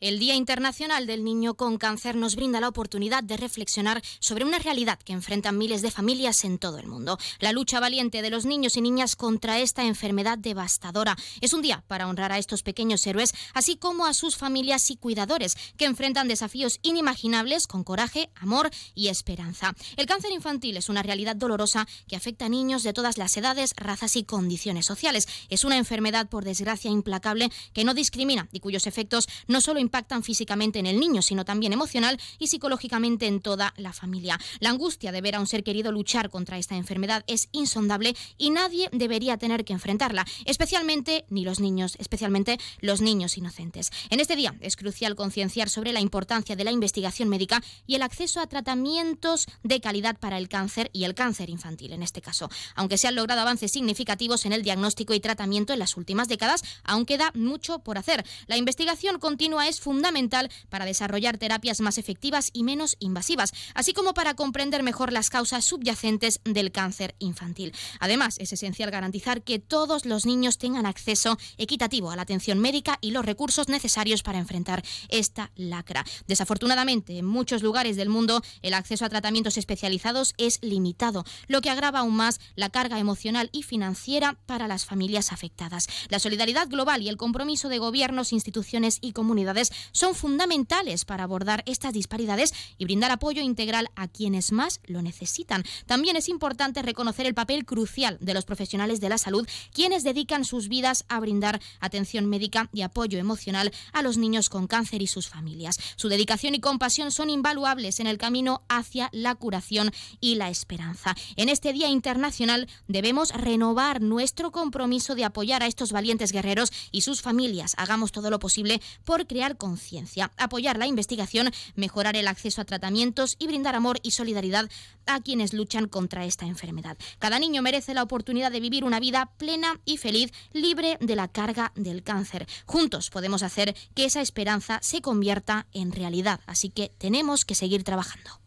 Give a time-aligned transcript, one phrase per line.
[0.00, 4.58] El Día Internacional del Niño con Cáncer nos brinda la oportunidad de reflexionar sobre una
[4.58, 7.18] realidad que enfrentan miles de familias en todo el mundo.
[7.38, 11.18] La lucha valiente de los niños y niñas contra esta enfermedad devastadora.
[11.42, 14.96] Es un día para honrar a estos pequeños héroes, así como a sus familias y
[14.96, 19.74] cuidadores, que enfrentan desafíos inimaginables con coraje, amor y esperanza.
[19.98, 23.74] El cáncer infantil es una realidad dolorosa que afecta a niños de todas las edades,
[23.76, 25.28] razas y condiciones sociales.
[25.50, 30.22] Es una enfermedad, por desgracia, implacable que no discrimina y cuyos efectos no solo impactan
[30.22, 34.38] físicamente en el niño, sino también emocional y psicológicamente en toda la familia.
[34.60, 38.50] La angustia de ver a un ser querido luchar contra esta enfermedad es insondable y
[38.50, 43.90] nadie debería tener que enfrentarla, especialmente ni los niños, especialmente los niños inocentes.
[44.10, 48.02] En este día es crucial concienciar sobre la importancia de la investigación médica y el
[48.02, 52.48] acceso a tratamientos de calidad para el cáncer y el cáncer infantil en este caso.
[52.76, 56.62] Aunque se han logrado avances significativos en el diagnóstico y tratamiento en las últimas décadas,
[56.84, 58.24] aún queda mucho por hacer.
[58.46, 64.14] La investigación continua es fundamental para desarrollar terapias más efectivas y menos invasivas, así como
[64.14, 67.72] para comprender mejor las causas subyacentes del cáncer infantil.
[67.98, 72.98] Además, es esencial garantizar que todos los niños tengan acceso equitativo a la atención médica
[73.00, 76.04] y los recursos necesarios para enfrentar esta lacra.
[76.26, 81.70] Desafortunadamente, en muchos lugares del mundo, el acceso a tratamientos especializados es limitado, lo que
[81.70, 85.86] agrava aún más la carga emocional y financiera para las familias afectadas.
[86.08, 91.62] La solidaridad global y el compromiso de gobiernos, instituciones y comunidades son fundamentales para abordar
[91.66, 95.64] estas disparidades y brindar apoyo integral a quienes más lo necesitan.
[95.86, 100.44] También es importante reconocer el papel crucial de los profesionales de la salud, quienes dedican
[100.44, 105.06] sus vidas a brindar atención médica y apoyo emocional a los niños con cáncer y
[105.06, 105.78] sus familias.
[105.96, 111.14] Su dedicación y compasión son invaluables en el camino hacia la curación y la esperanza.
[111.36, 117.02] En este Día Internacional debemos renovar nuestro compromiso de apoyar a estos valientes guerreros y
[117.02, 117.74] sus familias.
[117.76, 123.36] Hagamos todo lo posible por crear conciencia, apoyar la investigación, mejorar el acceso a tratamientos
[123.38, 124.68] y brindar amor y solidaridad
[125.06, 126.98] a quienes luchan contra esta enfermedad.
[127.20, 131.28] Cada niño merece la oportunidad de vivir una vida plena y feliz, libre de la
[131.28, 132.48] carga del cáncer.
[132.66, 137.84] Juntos podemos hacer que esa esperanza se convierta en realidad, así que tenemos que seguir
[137.84, 138.40] trabajando.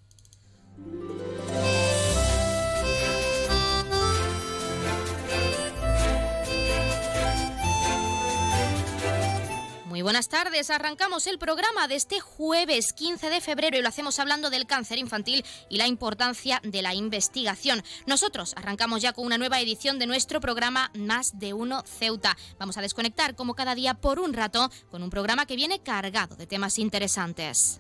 [9.94, 14.18] Muy buenas tardes, arrancamos el programa de este jueves 15 de febrero y lo hacemos
[14.18, 17.84] hablando del cáncer infantil y la importancia de la investigación.
[18.08, 22.36] Nosotros arrancamos ya con una nueva edición de nuestro programa Más de Uno Ceuta.
[22.58, 26.36] Vamos a desconectar como cada día por un rato con un programa que viene cargado
[26.38, 27.80] de temas interesantes.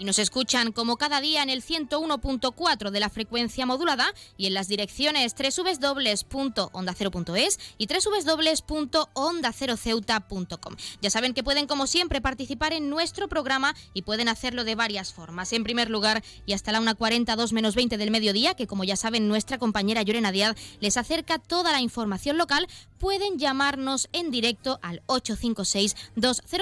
[0.00, 4.06] Y nos escuchan como cada día en el 101.4 de la frecuencia modulada
[4.38, 10.76] y en las direcciones www.ondacero.es y www.ondaceroceuta.com.
[11.02, 15.12] Ya saben que pueden como siempre participar en nuestro programa y pueden hacerlo de varias
[15.12, 15.52] formas.
[15.52, 19.28] En primer lugar, y hasta la 1.42 menos 20 del mediodía, que como ya saben
[19.28, 22.66] nuestra compañera Llorena Díaz les acerca toda la información local,
[23.00, 26.60] pueden llamarnos en directo al 856 200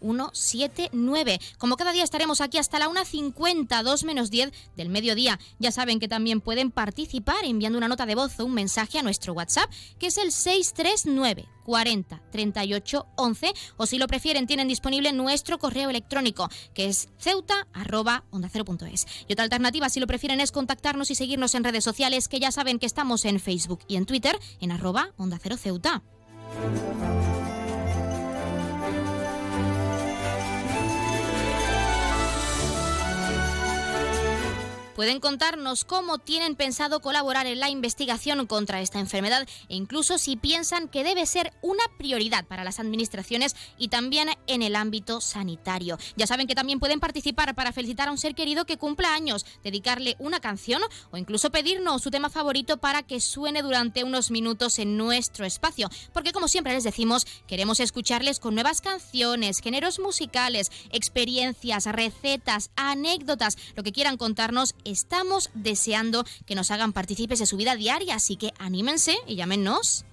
[0.00, 1.40] 179.
[1.58, 5.38] Como cada día estaremos aquí hasta la 1.50, 2 menos 10 del mediodía.
[5.58, 9.02] Ya saben que también pueden participar enviando una nota de voz o un mensaje a
[9.02, 15.12] nuestro WhatsApp, que es el 639 40 38 11 o si lo prefieren tienen disponible
[15.12, 18.48] nuestro correo electrónico que es ceuta arroba onda
[19.26, 22.52] y otra alternativa si lo prefieren es contactarnos y seguirnos en redes sociales que ya
[22.52, 25.75] saben que estamos en Facebook y en Twitter en arroba onda cero ceuta.
[25.76, 26.00] Duda.
[34.96, 40.36] Pueden contarnos cómo tienen pensado colaborar en la investigación contra esta enfermedad e incluso si
[40.36, 45.98] piensan que debe ser una prioridad para las administraciones y también en el ámbito sanitario.
[46.16, 49.44] Ya saben que también pueden participar para felicitar a un ser querido que cumpla años,
[49.62, 50.80] dedicarle una canción
[51.10, 55.90] o incluso pedirnos su tema favorito para que suene durante unos minutos en nuestro espacio.
[56.14, 63.58] Porque como siempre les decimos, queremos escucharles con nuevas canciones, géneros musicales, experiencias, recetas, anécdotas,
[63.74, 68.36] lo que quieran contarnos estamos deseando que nos hagan partícipes de su vida diaria, así
[68.36, 70.04] que anímense y llámenos.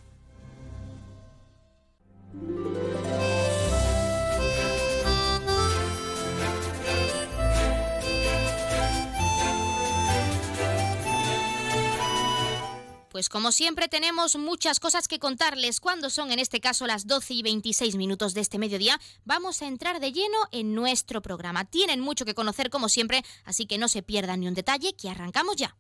[13.13, 15.79] Pues como siempre tenemos muchas cosas que contarles.
[15.79, 19.67] Cuando son en este caso las 12 y 26 minutos de este mediodía, vamos a
[19.67, 21.63] entrar de lleno en nuestro programa.
[21.63, 25.11] Tienen mucho que conocer como siempre, así que no se pierdan ni un detalle, que
[25.11, 25.75] arrancamos ya.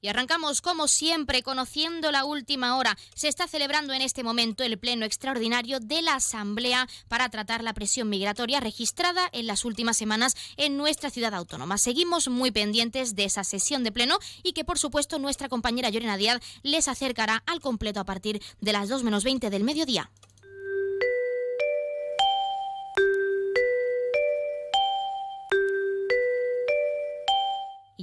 [0.00, 2.96] Y arrancamos como siempre conociendo la última hora.
[3.14, 7.74] Se está celebrando en este momento el pleno extraordinario de la Asamblea para tratar la
[7.74, 11.78] presión migratoria registrada en las últimas semanas en nuestra ciudad autónoma.
[11.78, 16.16] Seguimos muy pendientes de esa sesión de pleno y que por supuesto nuestra compañera Llorena
[16.16, 20.10] Díaz les acercará al completo a partir de las 2 menos 20 del mediodía.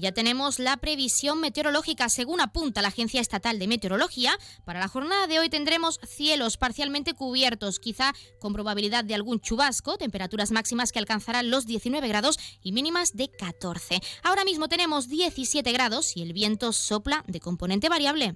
[0.06, 2.10] Ya tenemos la previsión meteorológica.
[2.10, 7.16] Según apunta la Agencia Estatal de Meteorología, para la jornada de hoy tendremos cielos parcialmente
[7.16, 12.72] cubiertos, quizá con probabilidad de algún chubasco, temperaturas máximas que alcanzarán los 19 grados y
[12.72, 14.00] mínimas de 14.
[14.22, 18.36] Ahora mismo tenemos 17 grados y el viento sopla de componente variable.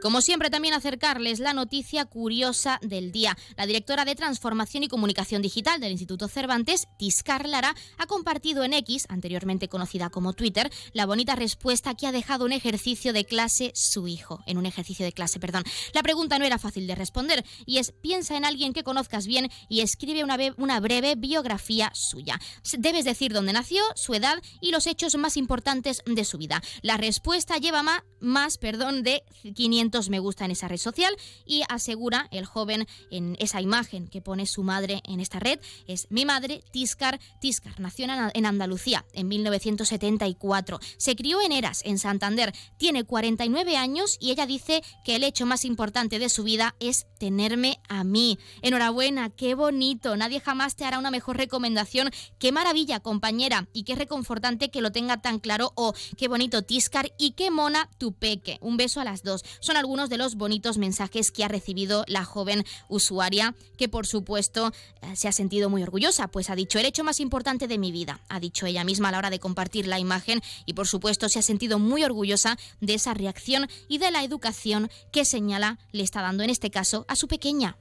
[0.00, 3.36] Como siempre, también acercarles la noticia curiosa del día.
[3.56, 8.72] La directora de Transformación y Comunicación Digital del Instituto Cervantes, Tiscar Lara, ha compartido en
[8.74, 13.72] X, anteriormente conocida como Twitter, la bonita respuesta que ha dejado un ejercicio de clase
[13.74, 14.40] su hijo.
[14.46, 15.64] En un ejercicio de clase, perdón.
[15.92, 19.50] La pregunta no era fácil de responder y es: piensa en alguien que conozcas bien
[19.68, 22.40] y escribe una, breve biografía suya.
[22.78, 26.62] Debes decir dónde nació, su edad y los hechos más importantes de su vida.
[26.82, 29.22] La respuesta lleva más, más perdón, de
[29.54, 31.14] 500 me gusta en esa red social
[31.44, 36.06] y asegura el joven en esa imagen que pone su madre en esta red es
[36.10, 37.78] mi madre Tiscar Tiscar.
[37.80, 42.52] Nació en Andalucía en 1974 se crió en Eras en Santander.
[42.76, 47.06] Tiene 49 años y ella dice que el hecho más importante de su vida es
[47.18, 48.38] tenerme a mí.
[48.62, 50.16] Enhorabuena qué bonito.
[50.16, 52.10] Nadie jamás te hará una mejor recomendación.
[52.38, 55.72] Qué maravilla compañera y qué reconfortante que lo tenga tan claro.
[55.74, 58.58] O qué bonito Tiscar y qué mona tu peque.
[58.60, 59.44] Un beso a las dos.
[59.60, 64.72] Son algunos de los bonitos mensajes que ha recibido la joven usuaria, que por supuesto
[65.02, 67.90] eh, se ha sentido muy orgullosa, pues ha dicho el hecho más importante de mi
[67.90, 71.28] vida, ha dicho ella misma a la hora de compartir la imagen y por supuesto
[71.28, 76.02] se ha sentido muy orgullosa de esa reacción y de la educación que señala le
[76.02, 77.76] está dando en este caso a su pequeña.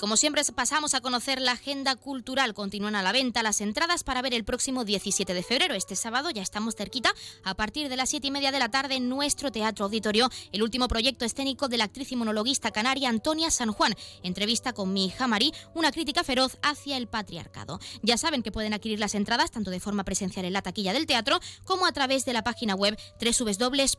[0.00, 2.54] Como siempre pasamos a conocer la agenda cultural.
[2.54, 5.74] Continúan a la venta las entradas para ver el próximo 17 de febrero.
[5.74, 7.12] Este sábado ya estamos cerquita.
[7.44, 10.62] A partir de las 7 y media de la tarde en nuestro Teatro Auditorio, el
[10.62, 13.94] último proyecto escénico de la actriz y monologuista canaria Antonia San Juan.
[14.22, 17.78] Entrevista con mi hija Marí, una crítica feroz hacia el patriarcado.
[18.02, 21.04] Ya saben que pueden adquirir las entradas tanto de forma presencial en la taquilla del
[21.04, 23.90] teatro como a través de la página web www.ceuta.es.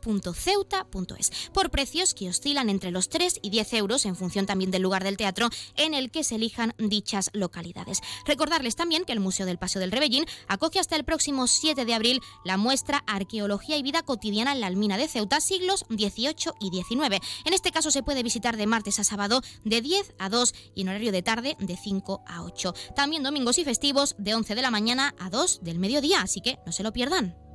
[1.53, 5.03] Por precios que oscilan entre los 3 y 10 euros en función también del lugar
[5.03, 8.01] del teatro en en el que se elijan dichas localidades.
[8.25, 11.93] Recordarles también que el Museo del Paseo del Rebellín acoge hasta el próximo 7 de
[11.93, 16.69] abril la muestra Arqueología y Vida Cotidiana en la Almina de Ceuta, siglos XVIII y
[16.69, 17.19] XIX.
[17.45, 20.81] En este caso se puede visitar de martes a sábado de 10 a 2 y
[20.81, 22.73] en horario de tarde de 5 a 8.
[22.95, 26.57] También domingos y festivos de 11 de la mañana a 2 del mediodía, así que
[26.65, 27.50] no se lo pierdan.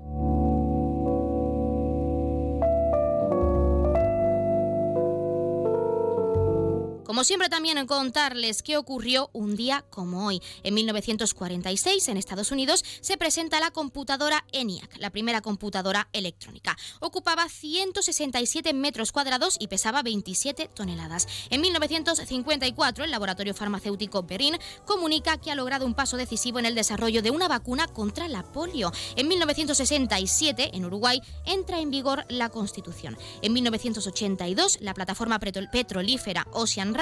[7.17, 10.43] Como siempre también en contarles qué ocurrió un día como hoy.
[10.63, 16.77] En 1946 en Estados Unidos se presenta la computadora ENIAC, la primera computadora electrónica.
[17.01, 21.27] Ocupaba 167 metros cuadrados y pesaba 27 toneladas.
[21.49, 26.75] En 1954 el laboratorio farmacéutico Berin comunica que ha logrado un paso decisivo en el
[26.75, 28.93] desarrollo de una vacuna contra la polio.
[29.17, 33.17] En 1967 en Uruguay entra en vigor la Constitución.
[33.41, 36.93] En 1982 la plataforma petrolífera Ocean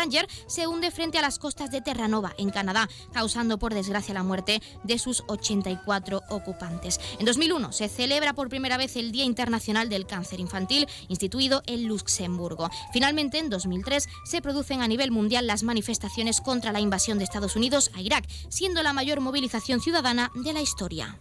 [0.47, 4.61] Se hunde frente a las costas de Terranova, en Canadá, causando por desgracia la muerte
[4.83, 7.01] de sus 84 ocupantes.
[7.19, 11.89] En 2001 se celebra por primera vez el Día Internacional del Cáncer Infantil, instituido en
[11.89, 12.69] Luxemburgo.
[12.93, 17.57] Finalmente, en 2003 se producen a nivel mundial las manifestaciones contra la invasión de Estados
[17.57, 21.19] Unidos a Irak, siendo la mayor movilización ciudadana de la historia.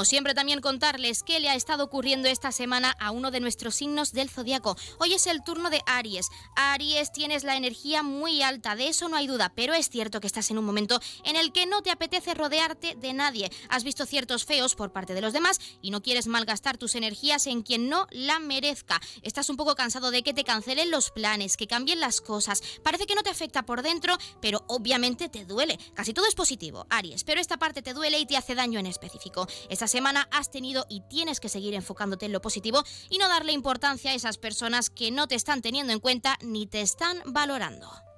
[0.00, 3.74] Como siempre también contarles qué le ha estado ocurriendo esta semana a uno de nuestros
[3.74, 4.74] signos del zodiaco.
[4.98, 6.30] Hoy es el turno de Aries.
[6.56, 10.26] Aries, tienes la energía muy alta, de eso no hay duda, pero es cierto que
[10.26, 13.50] estás en un momento en el que no te apetece rodearte de nadie.
[13.68, 17.46] Has visto ciertos feos por parte de los demás y no quieres malgastar tus energías
[17.46, 19.02] en quien no la merezca.
[19.20, 22.62] Estás un poco cansado de que te cancelen los planes, que cambien las cosas.
[22.82, 25.78] Parece que no te afecta por dentro, pero obviamente te duele.
[25.92, 28.86] Casi todo es positivo, Aries, pero esta parte te duele y te hace daño en
[28.86, 29.46] específico.
[29.68, 33.52] Esta semana has tenido y tienes que seguir enfocándote en lo positivo y no darle
[33.52, 38.09] importancia a esas personas que no te están teniendo en cuenta ni te están valorando.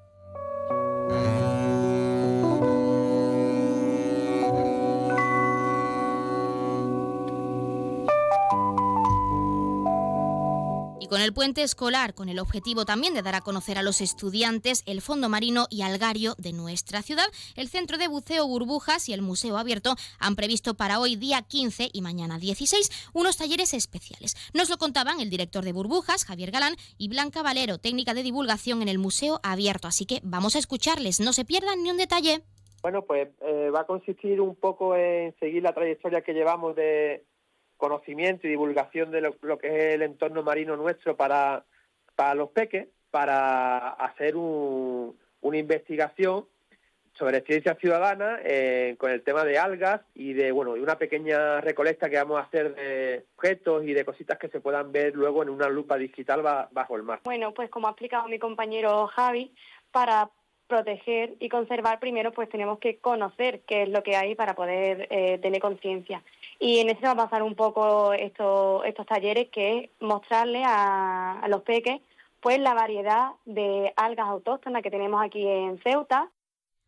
[11.09, 14.83] Con el puente escolar, con el objetivo también de dar a conocer a los estudiantes
[14.87, 19.23] el fondo marino y algario de nuestra ciudad, el Centro de Buceo Burbujas y el
[19.23, 24.35] Museo Abierto han previsto para hoy día 15 y mañana 16 unos talleres especiales.
[24.55, 28.83] Nos lo contaban el director de Burbujas, Javier Galán, y Blanca Valero, técnica de divulgación
[28.83, 29.89] en el Museo Abierto.
[29.89, 32.43] Así que vamos a escucharles, no se pierdan ni un detalle.
[32.83, 37.25] Bueno, pues eh, va a consistir un poco en seguir la trayectoria que llevamos de,
[37.83, 41.65] conocimiento y divulgación de lo, que es el entorno marino nuestro para,
[42.15, 46.47] para los peques, para hacer una investigación
[47.15, 51.61] sobre ciencia ciudadana eh, con el tema de algas y de bueno y una pequeña
[51.61, 55.43] recolecta que vamos a hacer de objetos y de cositas que se puedan ver luego
[55.43, 57.19] en una lupa digital bajo el mar.
[57.25, 59.53] Bueno, pues como ha explicado mi compañero Javi,
[59.91, 60.31] para
[60.69, 65.09] proteger y conservar primero pues tenemos que conocer qué es lo que hay para poder
[65.11, 66.23] eh, tener conciencia
[66.63, 71.45] y en eso va a pasar un poco estos, estos talleres, que es mostrarle a,
[71.49, 72.01] los peques
[72.41, 76.31] pues la variedad de algas autóctonas que tenemos aquí en Ceuta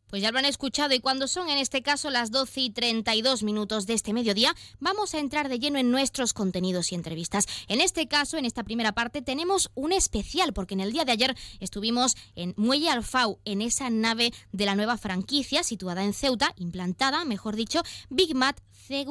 [0.09, 3.43] pues ya lo han escuchado y cuando son en este caso las 12 y 32
[3.43, 7.47] minutos de este mediodía, vamos a entrar de lleno en nuestros contenidos y entrevistas.
[7.69, 11.13] En este caso, en esta primera parte, tenemos un especial porque en el día de
[11.13, 16.53] ayer estuvimos en Muelle Alfau, en esa nave de la nueva franquicia situada en Ceuta,
[16.57, 18.61] implantada, mejor dicho, Big Mat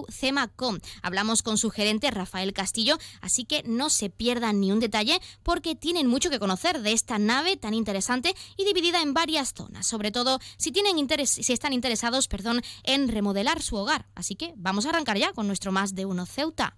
[0.09, 0.79] CEMACOM.
[1.01, 5.75] Hablamos con su gerente Rafael Castillo, así que no se pierdan ni un detalle porque
[5.75, 10.11] tienen mucho que conocer de esta nave tan interesante y dividida en varias zonas, sobre
[10.11, 14.07] todo si tienen interés, si están interesados, perdón, en remodelar su hogar.
[14.15, 16.77] Así que vamos a arrancar ya con nuestro más de uno Ceuta.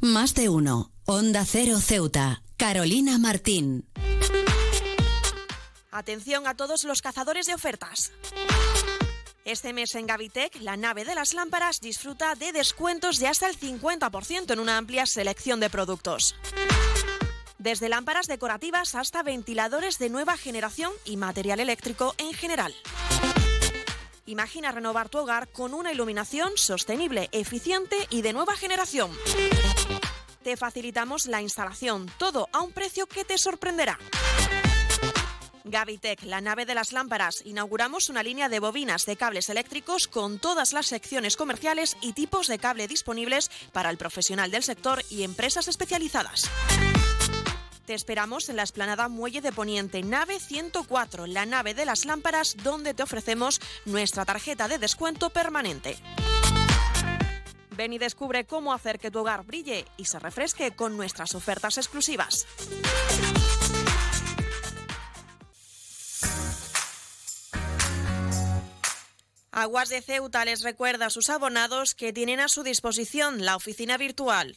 [0.00, 0.92] Más de uno.
[1.04, 2.42] Onda Cero Ceuta.
[2.56, 3.88] Carolina Martín.
[5.90, 8.12] Atención a todos los cazadores de ofertas.
[9.46, 13.58] Este mes en Gavitec, la nave de las lámparas disfruta de descuentos de hasta el
[13.58, 16.34] 50% en una amplia selección de productos.
[17.66, 22.72] Desde lámparas decorativas hasta ventiladores de nueva generación y material eléctrico en general.
[24.24, 29.10] Imagina renovar tu hogar con una iluminación sostenible, eficiente y de nueva generación.
[30.44, 33.98] Te facilitamos la instalación, todo a un precio que te sorprenderá.
[35.64, 40.38] Gavitec, la nave de las lámparas, inauguramos una línea de bobinas de cables eléctricos con
[40.38, 45.24] todas las secciones comerciales y tipos de cable disponibles para el profesional del sector y
[45.24, 46.48] empresas especializadas.
[47.86, 52.56] Te esperamos en la esplanada Muelle de Poniente, nave 104, la nave de las lámparas,
[52.64, 55.96] donde te ofrecemos nuestra tarjeta de descuento permanente.
[57.70, 61.78] Ven y descubre cómo hacer que tu hogar brille y se refresque con nuestras ofertas
[61.78, 62.48] exclusivas.
[69.52, 73.96] Aguas de Ceuta les recuerda a sus abonados que tienen a su disposición la oficina
[73.96, 74.56] virtual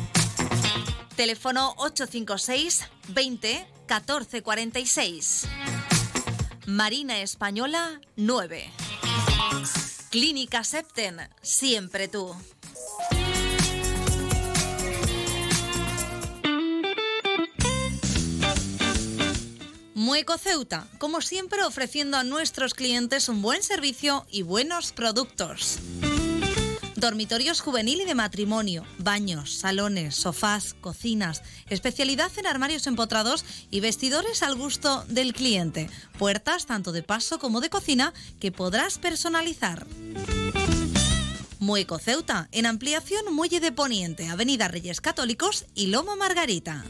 [1.15, 5.47] Teléfono 856 20 14 46.
[6.65, 8.71] Marina Española 9.
[10.09, 12.35] Clínica Septen, siempre tú.
[19.93, 25.79] Mueco Ceuta, como siempre ofreciendo a nuestros clientes un buen servicio y buenos productos.
[27.01, 34.43] Dormitorios juvenil y de matrimonio, baños, salones, sofás, cocinas, especialidad en armarios empotrados y vestidores
[34.43, 35.89] al gusto del cliente.
[36.19, 39.87] Puertas tanto de paso como de cocina que podrás personalizar.
[41.57, 46.85] Mueco Ceuta, en ampliación Muelle de Poniente, Avenida Reyes Católicos y Lomo Margarita.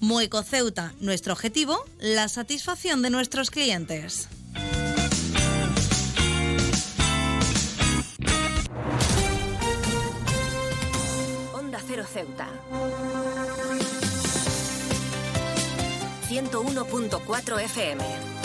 [0.00, 4.28] Mueco Ceuta, nuestro objetivo, la satisfacción de nuestros clientes.
[11.96, 12.46] Cero Ceuta.
[16.28, 18.36] 101.4 FM.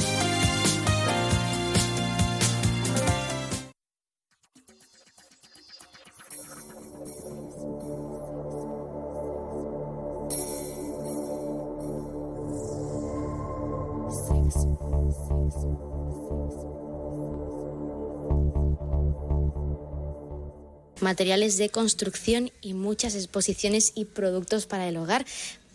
[21.02, 25.26] Materiales de construcción y muchas exposiciones y productos para el hogar.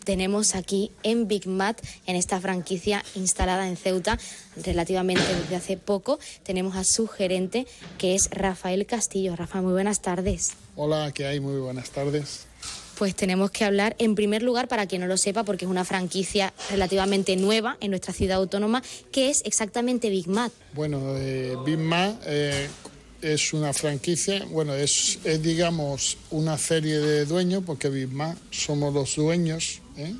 [0.05, 4.21] Tenemos aquí en Big Mat, en esta franquicia instalada en Ceuta
[4.65, 7.67] relativamente desde hace poco, tenemos a su gerente
[7.99, 9.35] que es Rafael Castillo.
[9.35, 10.53] Rafa, muy buenas tardes.
[10.77, 11.41] Hola, ¿qué hay?
[11.41, 12.47] Muy buenas tardes.
[12.97, 15.85] Pues tenemos que hablar, en primer lugar, para quien no lo sepa, porque es una
[15.85, 20.51] franquicia relativamente nueva en nuestra ciudad autónoma, ¿qué es exactamente Big Mat?
[20.73, 22.69] Bueno, eh, Big Mat eh,
[23.33, 28.95] es una franquicia, bueno, es, es, digamos una serie de dueños, porque Big Mat somos
[28.95, 30.15] los dueños, ¿eh?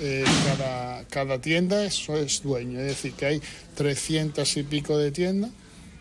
[0.00, 3.42] Eh, cada, cada tienda eso es dueño, es decir, que hay
[3.74, 5.50] 300 y pico de tiendas,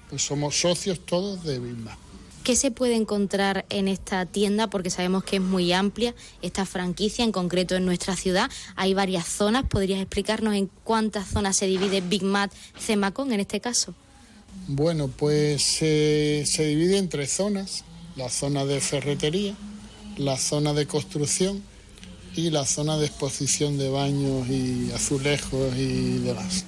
[0.10, 1.98] pues somos socios todos de Big Mat.
[2.44, 4.70] ¿Qué se puede encontrar en esta tienda?
[4.70, 8.50] Porque sabemos que es muy amplia esta franquicia, en concreto en nuestra ciudad.
[8.76, 9.66] Hay varias zonas.
[9.66, 13.94] ¿Podrías explicarnos en cuántas zonas se divide Big Mat Cemacon en este caso?
[14.68, 17.84] Bueno, pues eh, se divide en tres zonas.
[18.16, 19.56] La zona de ferretería,
[20.18, 21.64] la zona de construcción
[22.36, 26.66] y la zona de exposición de baños y azulejos y demás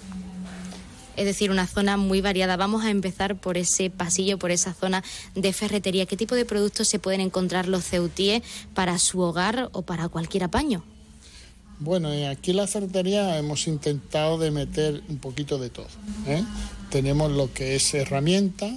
[1.22, 2.58] es decir, una zona muy variada.
[2.58, 5.04] Vamos a empezar por ese pasillo, por esa zona
[5.36, 6.08] de ferretería.
[6.08, 8.42] ¿Qué tipo de productos se pueden encontrar los ceutíes
[8.74, 10.84] para su hogar o para cualquier apaño?
[11.84, 15.88] Bueno, eh, aquí en la ferretería hemos intentado de meter un poquito de todo.
[16.28, 16.44] ¿eh?
[16.92, 18.72] Tenemos lo que es herramienta,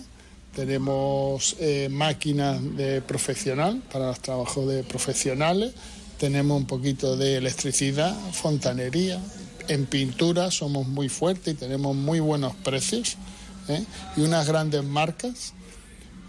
[0.56, 5.74] tenemos eh, máquinas de profesional para los trabajos de profesionales,
[6.18, 9.20] tenemos un poquito de electricidad, fontanería,
[9.68, 13.18] en pintura somos muy fuertes y tenemos muy buenos precios
[14.16, 15.52] y unas grandes marcas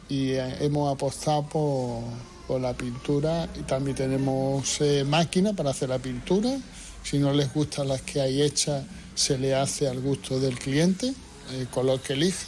[0.09, 2.03] y hemos apostado por,
[2.47, 6.58] por, la pintura y también tenemos eh, máquina para hacer la pintura.
[7.03, 11.13] Si no les gustan las que hay hechas, se le hace al gusto del cliente,
[11.58, 12.47] el color que elige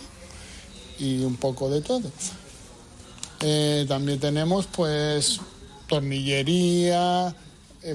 [0.99, 2.11] y un poco de todo.
[3.87, 5.39] también tenemos pues
[5.87, 7.35] tornillería,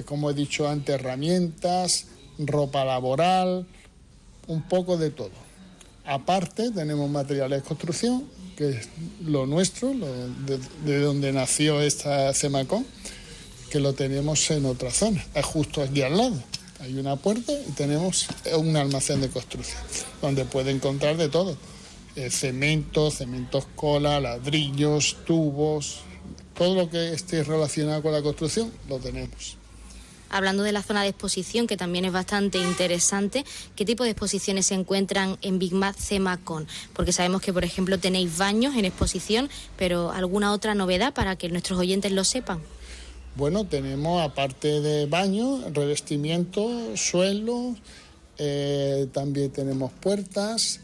[0.05, 2.07] como he dicho antes, herramientas,
[2.39, 3.65] ropa laboral,
[4.47, 5.31] un poco de todo.
[6.05, 8.23] Aparte tenemos materiales de construcción,
[8.55, 8.89] que es
[9.23, 9.93] lo nuestro,
[10.85, 12.85] de, donde nació esta CEMACON,
[13.69, 16.43] que lo tenemos en otra zona, justo aquí al lado.
[16.79, 19.81] Hay una puerta y tenemos un almacén de construcción,
[20.21, 21.57] donde puede encontrar de todo.
[22.15, 26.01] Eh, cemento, cementos cola, ladrillos, tubos,
[26.55, 29.57] todo lo que esté relacionado con la construcción lo tenemos
[30.33, 34.65] hablando de la zona de exposición, que también es bastante interesante, ¿qué tipo de exposiciones
[34.65, 35.95] se encuentran en Big Mac?
[36.93, 41.49] Porque sabemos que, por ejemplo, tenéis baños en exposición, pero ¿alguna otra novedad para que
[41.49, 42.59] nuestros oyentes lo sepan?
[43.35, 47.77] Bueno, tenemos aparte de baños, revestimiento, suelos,
[48.37, 50.79] eh, también tenemos puertas,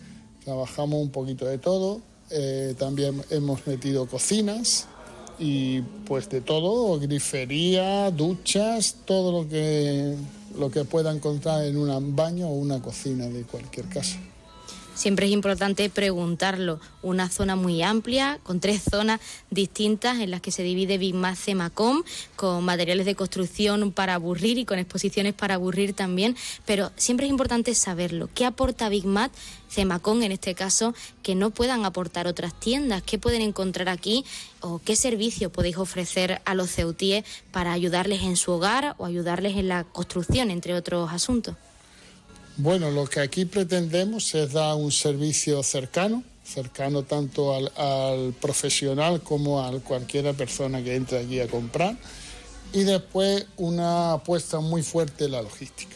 [0.45, 4.87] trabajamos un poquito de todo, eh, también hemos metido cocinas,
[5.39, 10.15] y pues de todo, grifería, duchas, todo lo que,
[10.57, 14.17] lo que pueda encontrar en un baño o una cocina de cualquier casa.
[14.99, 16.81] Siempre es importante preguntarlo.
[17.01, 21.37] Una zona muy amplia, con tres zonas distintas en las que se divide Big Mac
[21.37, 22.03] Cemacom,
[22.35, 26.35] con materiales de construcción para aburrir y con exposiciones para aburrir también.
[26.65, 28.29] Pero siempre es importante saberlo.
[28.35, 29.31] ¿Qué aporta Big Mac
[29.69, 33.01] Cemacom en este caso que no puedan aportar otras tiendas?
[33.01, 34.25] ¿Qué pueden encontrar aquí
[34.59, 39.55] o qué servicio podéis ofrecer a los ceutíes para ayudarles en su hogar o ayudarles
[39.55, 41.55] en la construcción, entre otros asuntos?
[42.61, 49.63] Bueno, lo que aquí pretendemos es dar un servicio cercano, cercano tanto al, profesional como
[49.63, 51.97] a cualquier persona que entre aquí a comprar.
[52.73, 55.95] Y después una apuesta muy fuerte en la logística.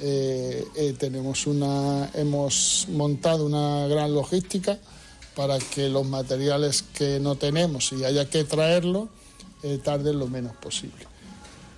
[0.00, 4.80] Eh, eh, tenemos una, hemos montado una gran logística
[5.36, 9.08] para que los materiales que no tenemos y haya que traerlos
[9.62, 11.06] eh, tarden lo menos posible.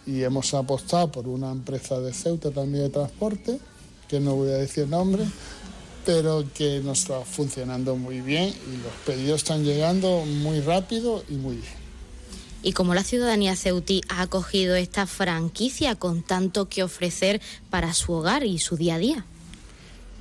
[0.07, 3.61] Y hemos apostado por una empresa de Ceuta también de transporte
[4.15, 5.25] que no voy a decir nombre,
[6.07, 11.33] pero que nos está funcionando muy bien y los pedidos están llegando muy rápido y
[11.33, 11.75] muy bien.
[12.63, 18.13] ¿Y cómo la ciudadanía ceutí ha acogido esta franquicia con tanto que ofrecer para su
[18.13, 19.27] hogar y su día a día?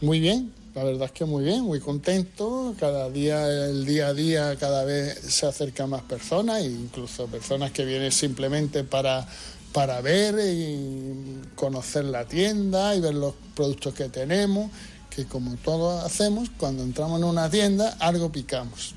[0.01, 2.73] Muy bien, la verdad es que muy bien, muy contento.
[2.79, 7.71] Cada día, el día a día, cada vez se acercan más personas, e incluso personas
[7.71, 9.27] que vienen simplemente para
[9.73, 14.69] para ver y conocer la tienda y ver los productos que tenemos,
[15.09, 18.93] que como todos hacemos, cuando entramos en una tienda algo picamos.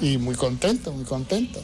[0.00, 1.62] Y muy contento, muy contento.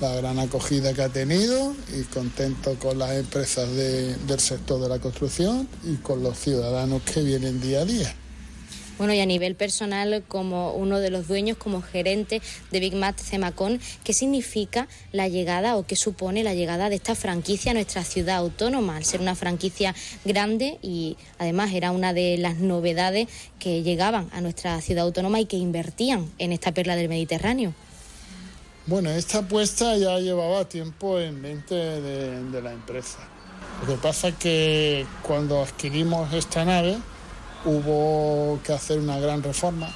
[0.00, 4.98] La gran acogida que ha tenido y contento con las empresas del sector de la
[4.98, 8.14] construcción y con los ciudadanos que vienen día a día.
[8.98, 13.16] Bueno, y a nivel personal, como uno de los dueños, como gerente de Big Mat
[13.16, 18.02] Cemacón, ¿qué significa la llegada o qué supone la llegada de esta franquicia a nuestra
[18.02, 18.96] ciudad autónoma?
[18.96, 23.28] Al ser una franquicia grande y además era una de las novedades
[23.60, 27.74] que llegaban a nuestra ciudad autónoma y que invertían en esta perla del Mediterráneo.
[28.86, 33.18] Bueno, esta apuesta ya llevaba tiempo en mente de, de la empresa.
[33.82, 36.98] Lo que pasa es que cuando adquirimos esta nave,
[37.64, 39.88] hubo que hacer una gran reforma,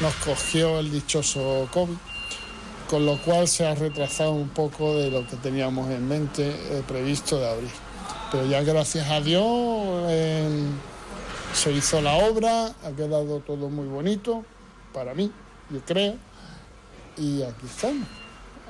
[0.00, 1.96] nos cogió el dichoso COVID,
[2.88, 6.82] con lo cual se ha retrasado un poco de lo que teníamos en mente eh,
[6.86, 7.70] previsto de abrir.
[8.30, 10.10] Pero ya gracias a Dios
[11.52, 14.44] se hizo la obra, ha quedado todo muy bonito,
[14.92, 15.30] para mí,
[15.70, 16.16] yo creo,
[17.16, 18.08] y aquí estamos.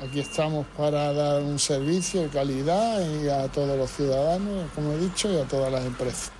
[0.02, 4.98] Aquí estamos para dar un servicio de calidad y a todos los ciudadanos, como he
[4.98, 6.32] dicho, y a todas las empresas.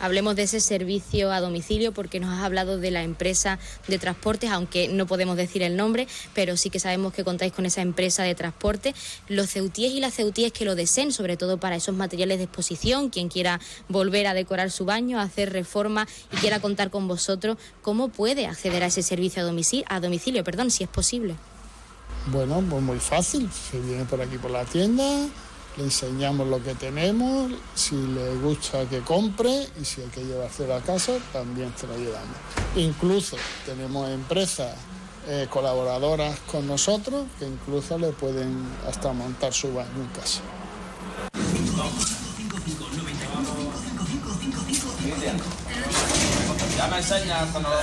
[0.00, 4.50] Hablemos de ese servicio a domicilio porque nos has hablado de la empresa de transportes,
[4.50, 8.22] aunque no podemos decir el nombre, pero sí que sabemos que contáis con esa empresa
[8.22, 8.94] de transporte.
[9.28, 13.10] Los ceutíes y las ceutíes que lo deseen, sobre todo para esos materiales de exposición,
[13.10, 18.08] quien quiera volver a decorar su baño, hacer reforma y quiera contar con vosotros, ¿cómo
[18.08, 21.34] puede acceder a ese servicio a domicilio, a domicilio perdón, si es posible?
[22.26, 23.48] Bueno, pues muy fácil.
[23.70, 25.02] Se viene por aquí por la tienda,
[25.78, 30.70] le enseñamos lo que tenemos, si le gusta que compre y si hay que llevarse
[30.72, 32.36] a casa, también se lo llevamos.
[32.74, 34.74] Incluso tenemos empresas
[35.28, 40.40] eh, colaboradoras con nosotros que incluso le pueden hasta montar su baño en casa.
[46.76, 47.82] Ya me enseñas cuando lo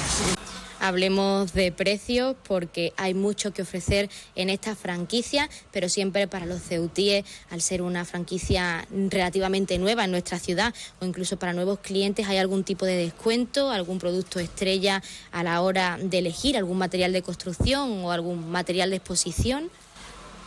[0.83, 6.59] Hablemos de precios porque hay mucho que ofrecer en esta franquicia, pero siempre para los
[6.59, 12.27] ceutíes, al ser una franquicia relativamente nueva en nuestra ciudad o incluso para nuevos clientes,
[12.27, 17.13] hay algún tipo de descuento, algún producto estrella a la hora de elegir algún material
[17.13, 19.69] de construcción o algún material de exposición.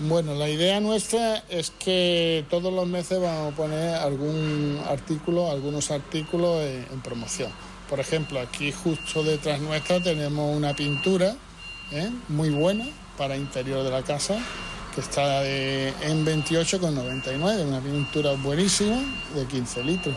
[0.00, 5.92] Bueno, la idea nuestra es que todos los meses vamos a poner algún artículo, algunos
[5.92, 7.52] artículos en promoción.
[7.94, 11.36] Por ejemplo, aquí justo detrás nuestra tenemos una pintura
[11.92, 12.10] ¿eh?
[12.26, 14.36] muy buena para interior de la casa
[14.92, 18.96] que está de, en 28,99, una pintura buenísima
[19.36, 20.16] de 15 litros.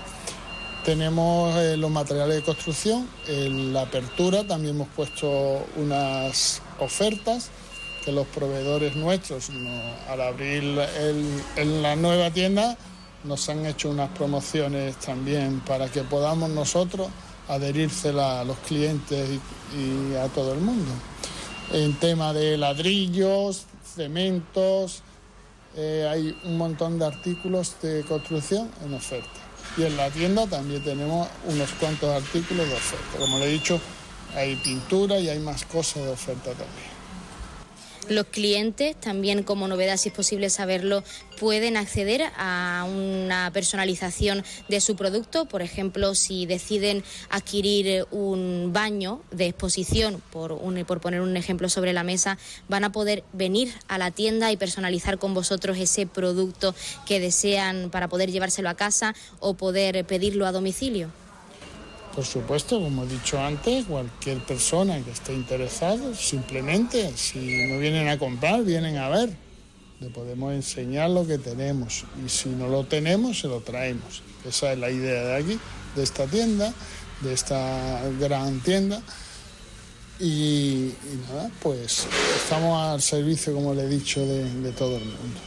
[0.85, 7.51] Tenemos eh, los materiales de construcción, en la apertura también hemos puesto unas ofertas
[8.03, 9.51] que los proveedores nuestros
[10.09, 10.79] al abrir
[11.57, 12.75] en la nueva tienda
[13.23, 17.09] nos han hecho unas promociones también para que podamos nosotros
[17.47, 19.29] adherírsela a los clientes
[19.75, 20.91] y, a todo el mundo.
[21.71, 25.01] En tema de ladrillos, cementos,
[25.75, 29.29] eh, hay un montón de artículos de construcción en oferta.
[29.77, 33.17] Y en la tienda también tenemos unos cuantos artículos de oferta.
[33.19, 33.79] Como le he dicho,
[34.35, 36.86] hay pintura y hay más cosas de oferta también.
[38.09, 41.03] Los clientes, también como novedad, si es posible saberlo,
[41.39, 45.45] pueden acceder a una personalización de su producto.
[45.45, 51.91] Por ejemplo, si deciden adquirir un baño de exposición, por, por poner un ejemplo sobre
[51.91, 52.37] la mesa,
[52.69, 56.73] van a poder venir a la tienda y personalizar con vosotros ese producto
[57.05, 61.11] que desean para poder llevárselo a casa o poder pedirlo a domicilio.
[62.17, 68.07] Por supuesto, como he dicho antes, cualquier persona que esté interesada, simplemente, si no vienen
[68.07, 69.29] a comprar, vienen a ver.
[69.99, 74.23] Le podemos enseñar lo que tenemos y si no lo tenemos, se lo traemos.
[74.43, 75.59] Esa es la idea de aquí,
[75.95, 76.73] de esta tienda,
[77.21, 78.99] de esta gran tienda.
[80.19, 80.93] Y,
[81.29, 85.46] nada, pues estamos al servicio, como le he dicho, de todo el mundo.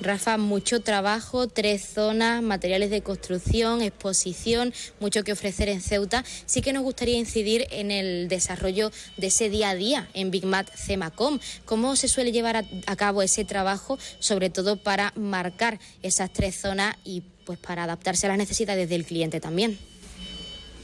[0.00, 6.24] Rafa, mucho trabajo, tres zonas, materiales de construcción, exposición, mucho que ofrecer en Ceuta.
[6.46, 10.46] Sí que nos gustaría incidir en el desarrollo de ese día a día en Big
[10.46, 11.38] Mat Cemacom.
[11.66, 16.96] ¿Cómo se suele llevar a, cabo ese trabajo, sobre todo para marcar esas tres zonas
[17.04, 19.78] y pues para adaptarse a las necesidades del cliente también?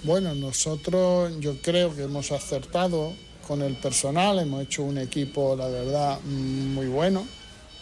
[0.03, 3.15] Bueno, nosotros yo creo que hemos acertado
[3.49, 7.27] con el personal, hemos hecho un equipo, la verdad, muy bueno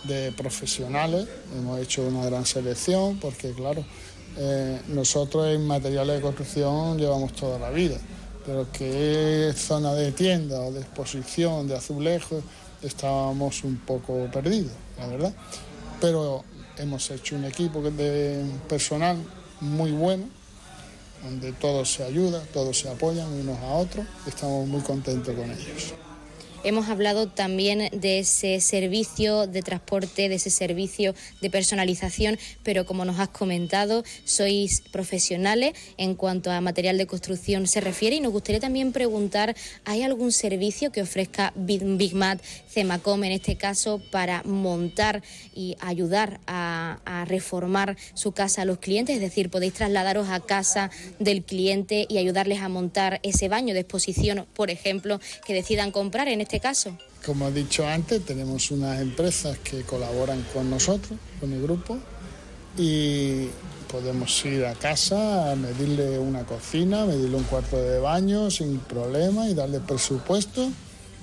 [0.05, 3.85] de profesionales, hemos hecho una gran selección porque claro,
[4.37, 7.97] eh, nosotros en materiales de construcción llevamos toda la vida,
[8.45, 12.43] pero que zona de tienda o de exposición, de azulejos,
[12.83, 15.35] estábamos un poco perdidos, la verdad.
[16.01, 16.45] Pero
[16.79, 19.17] hemos hecho un equipo de personal
[19.61, 20.25] muy bueno,
[21.23, 25.95] donde todos se ayudan, todos se apoyan unos a otros, estamos muy contentos con ellos.
[26.65, 33.05] Hemos hablado también de ese servicio de transporte, de ese servicio de personalización, pero como
[33.05, 38.33] nos has comentado, sois profesionales en cuanto a material de construcción se refiere y nos
[38.33, 44.43] gustaría también preguntar, ¿hay algún servicio que ofrezca Big Mat, Cemacom en este caso, para
[44.45, 45.23] montar
[45.55, 49.17] y ayudar a, a reformar su casa a los clientes?
[49.17, 53.81] Es decir, podéis trasladaros a casa del cliente y ayudarles a montar ese baño de
[53.81, 56.99] exposición, por ejemplo, que decidan comprar en este este?
[57.25, 61.99] Como he dicho antes, tenemos unas empresas que colaboran con nosotros, con el grupo,
[62.77, 63.49] y
[63.91, 69.49] podemos ir a casa a medirle una cocina, medirle un cuarto de baño sin problema
[69.49, 70.71] y darle presupuesto.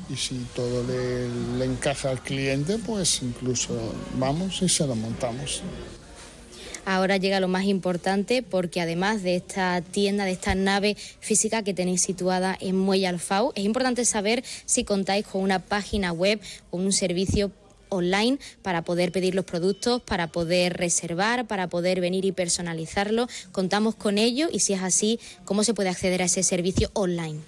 [0.09, 3.73] Y si todo le encaja al cliente, pues incluso
[4.17, 5.61] vamos y se lo montamos.
[6.85, 11.73] Ahora llega lo más importante porque además de esta tienda, de esta nave física que
[11.73, 16.39] tenéis situada en Muelle Alfau, es importante saber si contáis con una página web
[16.71, 17.51] o un servicio
[17.89, 23.27] online para poder pedir los productos, para poder reservar, para poder venir y personalizarlo.
[23.51, 27.39] Contamos con ello y si es así, ¿cómo se puede acceder a ese servicio online?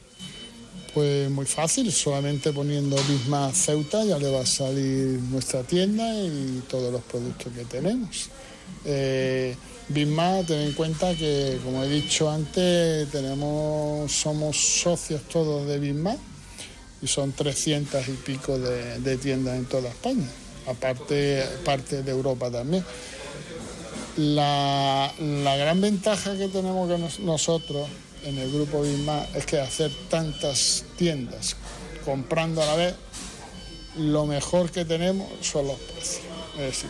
[0.93, 6.61] Pues muy fácil, solamente poniendo Bisma Ceuta ya le va a salir nuestra tienda y
[6.69, 8.29] todos los productos que tenemos.
[8.85, 9.55] Eh,
[9.89, 16.15] Bisma, ten en cuenta que, como he dicho antes, tenemos, somos socios todos de Bisma
[17.01, 20.25] y son 300 y pico de, tiendas en toda España,
[20.67, 22.83] aparte parte de Europa también.
[24.15, 27.87] La, gran ventaja que tenemos nosotros
[28.23, 31.57] en el grupo Bisma es que hacer tantas tiendas
[32.05, 32.95] comprando a la vez,
[33.97, 36.32] lo mejor que tenemos son los precios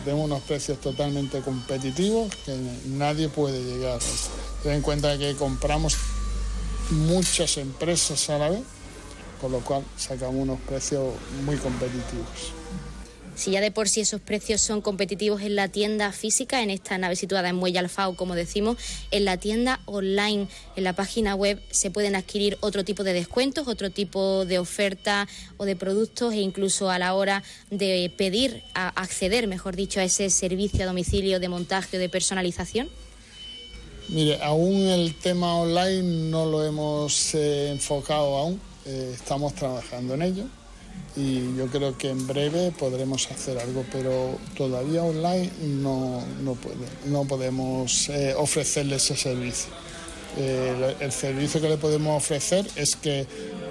[0.04, 3.98] tenemos unos precios totalmente competitivos que nadie puede llegar.
[4.62, 5.96] Ten en cuenta que compramos
[6.90, 8.62] muchas empresas a la vez,
[9.40, 12.63] con lo cual sacamos unos precios muy competitivos.
[13.34, 16.96] Si ya de por sí esos precios son competitivos en la tienda física, en esta
[16.98, 18.76] nave situada en Muelle Alfao, como decimos,
[19.10, 23.66] en la tienda online, en la página web, se pueden adquirir otro tipo de descuentos,
[23.66, 28.88] otro tipo de oferta o de productos e incluso a la hora de pedir, a
[28.88, 32.88] acceder, mejor dicho, a ese servicio a domicilio de montaje o de personalización.
[34.08, 40.22] Mire, aún el tema online no lo hemos eh, enfocado aún, eh, estamos trabajando en
[40.22, 40.44] ello
[41.16, 46.22] y yo creo que en breve podremos hacer algo, pero todavía online no,
[47.06, 49.70] no, podemos eh, ofrecerle ese servicio.
[50.36, 53.26] Eh, el servicio que le podemos ofrecer es que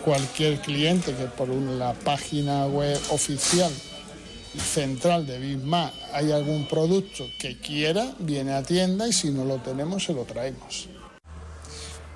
[0.06, 3.72] cualquier cliente que por la página web oficial
[4.58, 9.58] central de Bisma hay algún producto que quiera, viene a tienda y si no lo
[9.58, 10.88] tenemos se lo traemos.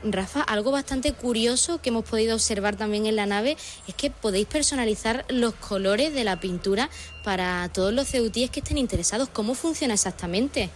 [0.03, 3.57] Rafa, algo bastante curioso que hemos podido observar también en la nave
[3.87, 6.89] es que podéis personalizar los colores de la pintura
[7.23, 9.27] para todos los ceutíes que estén interesados.
[9.29, 10.69] ¿Cómo funciona exactamente?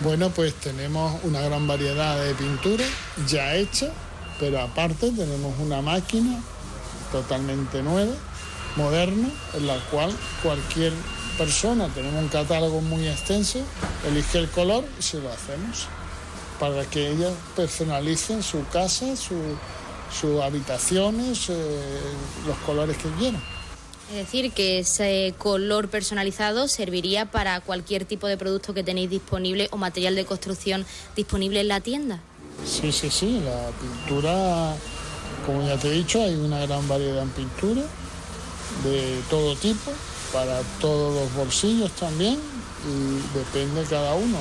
[0.00, 2.88] Bueno, pues tenemos una gran variedad de pinturas
[3.26, 3.90] ya hechas,
[4.38, 6.40] pero aparte tenemos una máquina
[7.12, 8.14] totalmente nueva,
[8.76, 10.92] moderna, en la cual cualquier
[11.38, 13.60] persona, tenemos un catálogo muy extenso,
[14.06, 15.88] elige el color y se lo hacemos
[16.60, 21.80] para que ellas personalicen su casa, sus habitaciones, eh,
[22.46, 23.42] los colores que quieran.
[24.10, 29.68] Es decir, que ese color personalizado serviría para cualquier tipo de producto que tenéis disponible
[29.70, 30.84] o material de construcción
[31.16, 32.20] disponible en la tienda.
[32.66, 34.74] Sí, sí, sí, la pintura,
[35.46, 37.82] como ya te he dicho, hay una gran variedad en pintura
[38.84, 39.92] de todo tipo,
[40.32, 42.38] para todos los bolsillos también,
[42.86, 44.38] y depende cada uno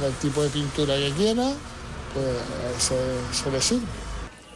[0.00, 1.52] del, tipo de pintura que quiera,
[2.14, 2.96] pues se,
[3.32, 4.08] se le sirve.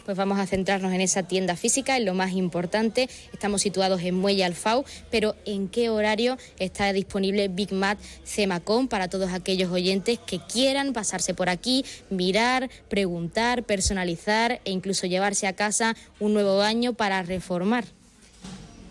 [0.04, 3.08] Pues vamos a centrarnos en esa tienda física, en lo más importante.
[3.32, 9.08] Estamos situados en Muelle Alfau, pero ¿en qué horario está disponible Big Mat Cemacom para
[9.08, 15.52] todos aquellos oyentes que quieran pasarse por aquí, mirar, preguntar, personalizar e incluso llevarse a
[15.52, 17.84] casa un nuevo baño para reformar?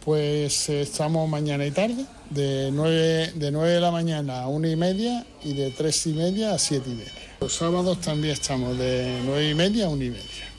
[0.03, 4.67] Pues eh, estamos mañana y tarde, de 9, de 9 de la mañana a 1
[4.67, 7.11] y media y de 3 y media a 7 y media.
[7.39, 10.50] Los sábados también estamos de 9 y media a 1 y media.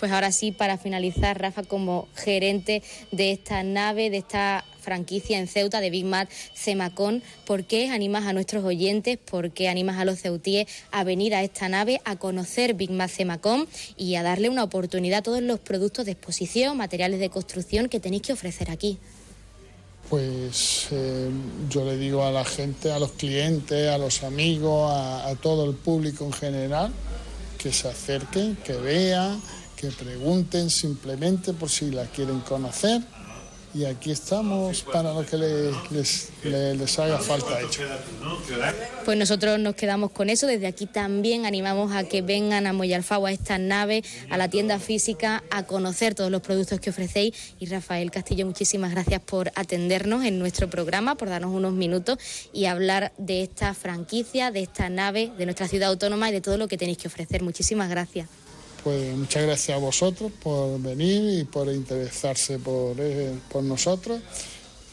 [0.00, 2.82] Pues ahora sí, para finalizar, Rafa, como gerente
[3.12, 8.24] de esta nave, de esta franquicia en Ceuta de Big Mat Cemacón, ¿por qué animas
[8.24, 12.16] a nuestros oyentes, por qué animas a los ceutíes a venir a esta nave, a
[12.16, 16.78] conocer Big Mat Cemacón y a darle una oportunidad a todos los productos de exposición,
[16.78, 18.96] materiales de construcción que tenéis que ofrecer aquí?
[20.08, 21.28] Pues eh,
[21.68, 25.68] yo le digo a la gente, a los clientes, a los amigos, a, a todo
[25.68, 26.90] el público en general,
[27.58, 29.38] que se acerquen, que vean
[29.80, 33.00] que pregunten simplemente por si la quieren conocer
[33.72, 37.56] y aquí estamos para lo que les, les, haga falta.
[39.04, 40.48] Pues nosotros nos quedamos con eso.
[40.48, 44.80] Desde aquí también animamos a que vengan a Moyalfao, a esta nave, a la tienda
[44.80, 47.54] física, a conocer todos los productos que ofrecéis.
[47.60, 52.18] Y Rafael Castillo, muchísimas gracias por atendernos en nuestro programa, por darnos unos minutos
[52.52, 56.56] y hablar de esta franquicia, de esta nave, de nuestra ciudad autónoma y de todo
[56.56, 57.42] lo que tenéis que ofrecer.
[57.42, 58.39] Muchísimas gracias.
[58.82, 64.20] Pues muchas gracias a vosotros por venir y por interesarse por, eh, por nosotros.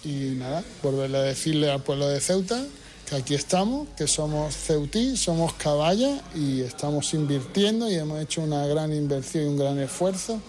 [0.03, 2.63] Y nada, volverle a decirle al pueblo de Ceuta
[3.09, 8.67] que aquí estamos, que somos Ceutí, somos Caballa y estamos invirtiendo y hemos hecho una
[8.67, 10.41] gran inversión y un gran esfuerzo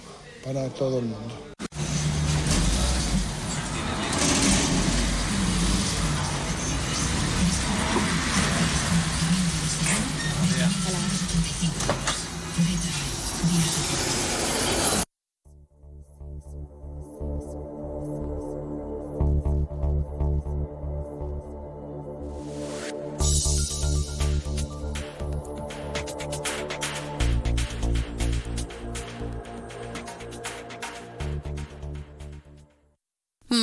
[0.44, 1.34] para todo el mundo.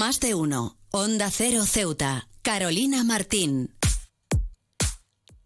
[0.05, 0.77] Más de uno.
[0.91, 2.27] Onda Cero Ceuta.
[2.43, 3.75] Carolina Martín.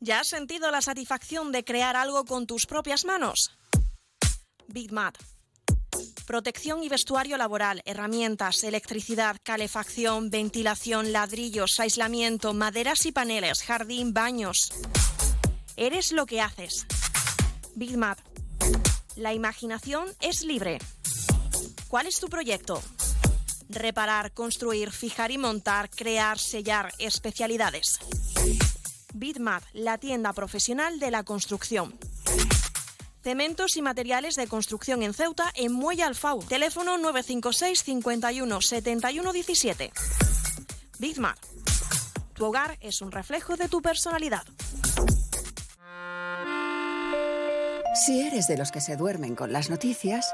[0.01, 3.57] ¿Ya has sentido la satisfacción de crear algo con tus propias manos?
[4.67, 5.17] Big Mat.
[6.27, 14.73] Protección y vestuario laboral, herramientas, electricidad, calefacción, ventilación, ladrillos, aislamiento, maderas y paneles, jardín, baños.
[15.77, 16.85] Eres lo que haces.
[17.75, 18.19] Big Mat.
[19.15, 20.79] La imaginación es libre.
[21.87, 22.83] ¿Cuál es tu proyecto?
[23.69, 27.99] Reparar, construir, fijar y montar, crear, sellar, especialidades.
[29.13, 31.97] Bitmat, la tienda profesional de la construcción.
[33.23, 36.43] Cementos y materiales de construcción en Ceuta en Muelle Alfau.
[36.43, 39.91] Teléfono 956 51 71 17.
[40.99, 41.37] Bitmat.
[42.33, 44.43] Tu hogar es un reflejo de tu personalidad.
[48.05, 50.33] Si eres de los que se duermen con las noticias,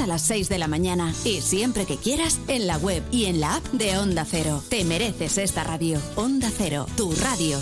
[0.00, 1.12] a las 6 de la mañana.
[1.24, 4.62] Y siempre que quieras, en la web y en la app de Onda Cero.
[4.70, 6.00] Te mereces esta radio.
[6.16, 7.58] Onda Cero, tu radio.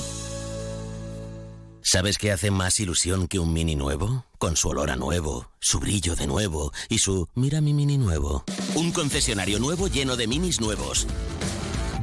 [1.83, 4.27] ¿Sabes qué hace más ilusión que un mini nuevo?
[4.39, 8.45] Con su olor a nuevo, su brillo de nuevo y su mira mi mini nuevo.
[8.77, 11.07] Un concesionario nuevo lleno de minis nuevos.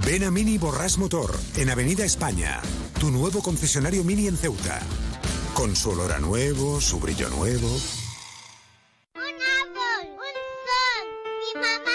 [0.05, 2.61] Ven a Mini Borras Motor, en Avenida España.
[2.99, 4.81] Tu nuevo concesionario Mini en Ceuta.
[5.53, 7.69] Con su olor a nuevo, su brillo nuevo.
[11.65, 11.94] 妈妈。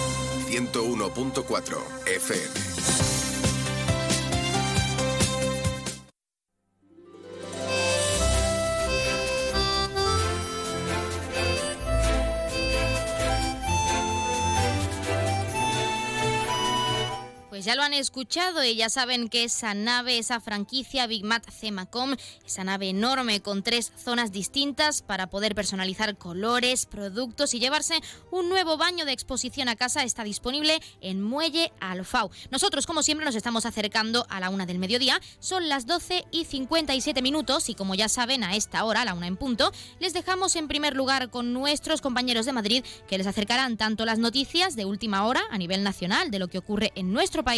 [0.51, 3.10] 101.4 FM.
[17.61, 21.47] Pues ya lo han escuchado y ya saben que esa nave, esa franquicia Big Mat
[21.47, 28.01] Cemacom, esa nave enorme con tres zonas distintas para poder personalizar colores, productos y llevarse
[28.31, 32.31] un nuevo baño de exposición a casa está disponible en Muelle Alfau.
[32.49, 35.21] Nosotros, como siempre, nos estamos acercando a la una del mediodía.
[35.39, 39.13] Son las 12 y 57 minutos y como ya saben, a esta hora, a la
[39.13, 43.27] una en punto, les dejamos en primer lugar con nuestros compañeros de Madrid que les
[43.27, 47.13] acercarán tanto las noticias de última hora a nivel nacional de lo que ocurre en
[47.13, 47.50] nuestro país,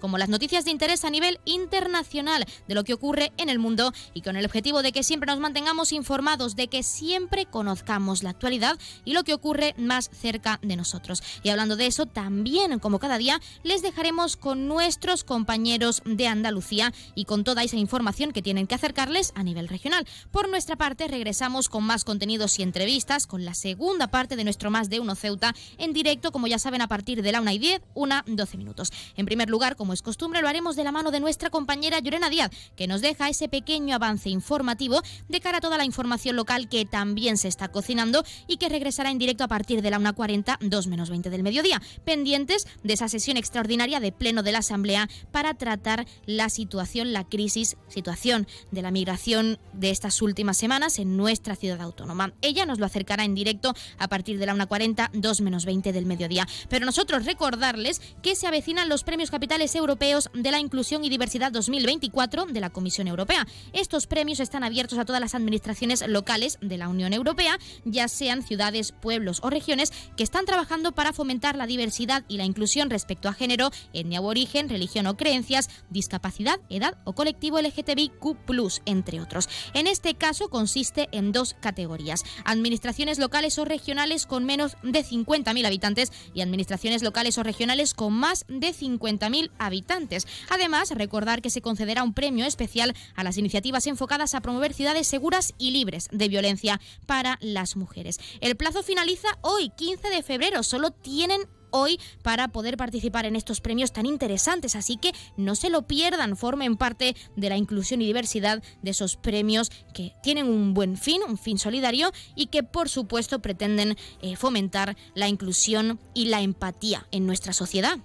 [0.00, 3.92] como las noticias de interés a nivel internacional de lo que ocurre en el mundo
[4.14, 8.30] y con el objetivo de que siempre nos mantengamos informados, de que siempre conozcamos la
[8.30, 11.22] actualidad y lo que ocurre más cerca de nosotros.
[11.42, 16.92] Y hablando de eso, también como cada día, les dejaremos con nuestros compañeros de Andalucía
[17.14, 20.06] y con toda esa información que tienen que acercarles a nivel regional.
[20.30, 24.70] Por nuestra parte, regresamos con más contenidos y entrevistas, con la segunda parte de nuestro
[24.70, 27.58] Más de Uno Ceuta en directo, como ya saben, a partir de la 1 y
[27.58, 28.92] 10, una 12 minutos.
[29.16, 32.28] En primer lugar, como es costumbre, lo haremos de la mano de nuestra compañera Llorena
[32.28, 36.68] Díaz, que nos deja ese pequeño avance informativo de cara a toda la información local
[36.68, 40.58] que también se está cocinando y que regresará en directo a partir de la 1.40,
[40.60, 45.08] 2 menos 20 del mediodía, pendientes de esa sesión extraordinaria de pleno de la Asamblea
[45.32, 51.16] para tratar la situación, la crisis, situación de la migración de estas últimas semanas en
[51.16, 52.34] nuestra ciudad autónoma.
[52.42, 56.04] Ella nos lo acercará en directo a partir de la 1.40, 2 menos 20 del
[56.04, 56.46] mediodía.
[56.68, 61.52] Pero nosotros recordarles que se avecinan los premios capitales europeos de la inclusión y diversidad
[61.52, 63.46] 2024 de la Comisión Europea.
[63.72, 68.42] Estos premios están abiertos a todas las administraciones locales de la Unión Europea, ya sean
[68.42, 73.28] ciudades, pueblos o regiones que están trabajando para fomentar la diversidad y la inclusión respecto
[73.28, 78.36] a género, etnia o origen, religión o creencias, discapacidad, edad o colectivo LGTBIQ+,
[78.84, 79.48] entre otros.
[79.74, 85.66] En este caso consiste en dos categorías: administraciones locales o regionales con menos de 50.000
[85.66, 88.74] habitantes y administraciones locales o regionales con más de
[89.20, 90.26] 50.000 habitantes.
[90.48, 95.06] Además, recordar que se concederá un premio especial a las iniciativas enfocadas a promover ciudades
[95.06, 98.18] seguras y libres de violencia para las mujeres.
[98.40, 100.62] El plazo finaliza hoy, 15 de febrero.
[100.62, 104.76] Solo tienen hoy para poder participar en estos premios tan interesantes.
[104.76, 109.16] Así que no se lo pierdan, formen parte de la inclusión y diversidad de esos
[109.16, 114.36] premios que tienen un buen fin, un fin solidario y que por supuesto pretenden eh,
[114.36, 117.98] fomentar la inclusión y la empatía en nuestra sociedad.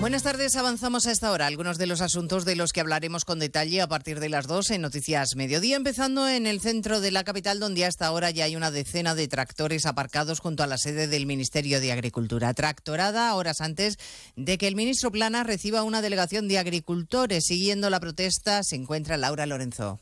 [0.00, 1.46] Buenas tardes, avanzamos a esta hora.
[1.46, 4.70] Algunos de los asuntos de los que hablaremos con detalle a partir de las dos
[4.70, 8.56] en Noticias Mediodía, empezando en el centro de la capital, donde hasta ahora ya hay
[8.56, 12.54] una decena de tractores aparcados junto a la sede del Ministerio de Agricultura.
[12.54, 13.98] Tractorada horas antes
[14.36, 17.44] de que el ministro Plana reciba una delegación de agricultores.
[17.44, 20.00] Siguiendo la protesta se encuentra Laura Lorenzo.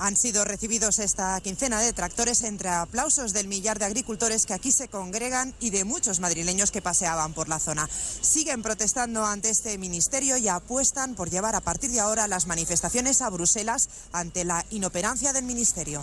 [0.00, 4.72] Han sido recibidos esta quincena de tractores entre aplausos del millar de agricultores que aquí
[4.72, 7.86] se congregan y de muchos madrileños que paseaban por la zona.
[8.22, 13.20] Siguen protestando ante este ministerio y apuestan por llevar a partir de ahora las manifestaciones
[13.20, 16.02] a Bruselas ante la inoperancia del ministerio.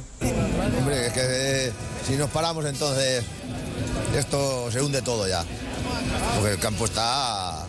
[0.78, 1.74] Hombre, es que eh,
[2.08, 3.26] si nos paramos entonces
[4.16, 5.44] esto se hunde todo ya.
[6.36, 7.66] Porque el campo está,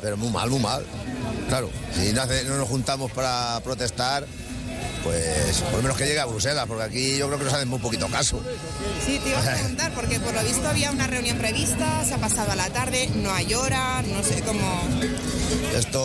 [0.00, 0.84] pero muy mal, muy mal.
[1.48, 2.24] Claro, si no,
[2.56, 4.26] nos juntamos para protestar,
[5.02, 7.68] pues por lo menos que llegue a Bruselas, porque aquí yo creo que nos hacen
[7.68, 8.40] muy poquito caso.
[9.04, 12.18] Sí, te iba a preguntar, porque por lo visto había una reunión prevista, se ha
[12.18, 14.60] pasado a la tarde, no hay hora, no sé cómo...
[15.76, 16.02] Esto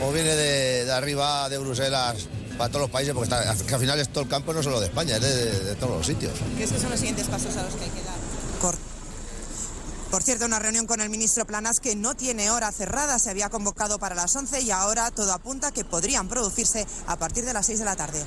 [0.00, 3.80] o viene de, de arriba de Bruselas para todos los países, porque está- que al
[3.80, 6.32] final esto el campo no solo de España, es de, de- de todos los sitios.
[6.56, 8.14] ¿Qué son los siguientes pasos a los que hay que dar?
[8.60, 8.78] Cor-
[10.10, 13.50] Por cierto, una reunión con el ministro Planas que no tiene hora cerrada, se había
[13.50, 17.66] convocado para las 11 y ahora todo apunta que podrían producirse a partir de las
[17.66, 18.24] 6 de la tarde.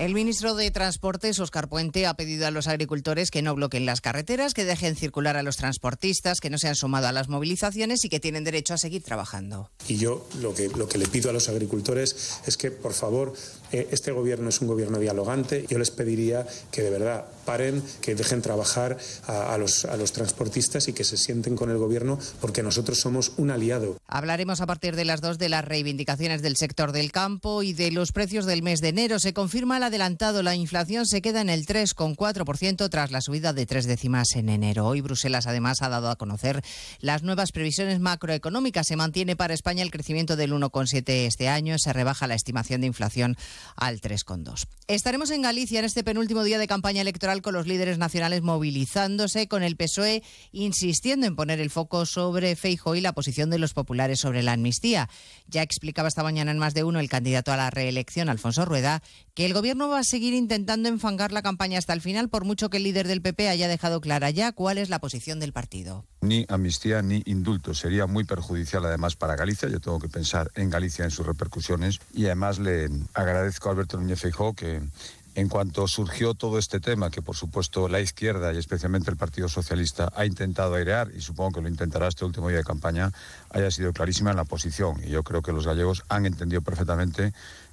[0.00, 4.00] El ministro de Transportes, Oscar Puente, ha pedido a los agricultores que no bloqueen las
[4.00, 8.02] carreteras, que dejen circular a los transportistas, que no se han sumado a las movilizaciones
[8.06, 9.70] y que tienen derecho a seguir trabajando.
[9.88, 13.34] Y yo lo que, lo que le pido a los agricultores es que, por favor,
[13.72, 15.66] eh, este gobierno es un gobierno dialogante.
[15.68, 17.26] Yo les pediría que de verdad
[18.00, 18.96] que dejen trabajar
[19.26, 23.32] a los, a los transportistas y que se sienten con el gobierno porque nosotros somos
[23.36, 23.96] un aliado.
[24.06, 27.90] Hablaremos a partir de las dos de las reivindicaciones del sector del campo y de
[27.90, 29.18] los precios del mes de enero.
[29.18, 30.42] Se confirma el adelantado.
[30.42, 34.86] La inflación se queda en el 3,4% tras la subida de tres décimas en enero.
[34.86, 36.62] Hoy Bruselas además ha dado a conocer
[37.00, 38.86] las nuevas previsiones macroeconómicas.
[38.86, 41.78] Se mantiene para España el crecimiento del 1,7 este año.
[41.78, 43.36] Se rebaja la estimación de inflación
[43.76, 44.66] al 3,2.
[44.86, 49.48] Estaremos en Galicia en este penúltimo día de campaña electoral con los líderes nacionales movilizándose,
[49.48, 50.22] con el PSOE
[50.52, 54.52] insistiendo en poner el foco sobre Feijóo y la posición de los populares sobre la
[54.52, 55.08] amnistía.
[55.46, 59.02] Ya explicaba esta mañana en más de uno el candidato a la reelección, Alfonso Rueda,
[59.34, 62.70] que el gobierno va a seguir intentando enfangar la campaña hasta el final, por mucho
[62.70, 66.04] que el líder del PP haya dejado clara ya cuál es la posición del partido.
[66.22, 67.74] Ni amnistía ni indulto.
[67.74, 69.68] Sería muy perjudicial además para Galicia.
[69.68, 71.98] Yo tengo que pensar en Galicia, en sus repercusiones.
[72.12, 74.82] Y además le agradezco a Alberto Núñez Feijóo que
[75.34, 79.48] en cuanto surgió todo este tema, que por supuesto la izquierda y especialmente el Partido
[79.48, 83.12] Socialista ha intentado airear, y supongo que lo intentará este último día de campaña,
[83.50, 85.00] haya sido clarísima en la posición.
[85.04, 87.32] Y yo creo que los gallegos han entendido perfectamente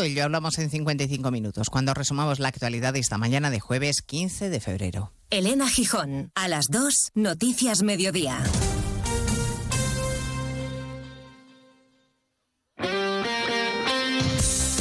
[0.00, 4.00] todo ello hablamos en 55 minutos, cuando resumamos la actualidad de esta mañana de jueves
[4.00, 5.12] 15 de febrero.
[5.28, 8.38] Elena Gijón, a las 2, Noticias Mediodía.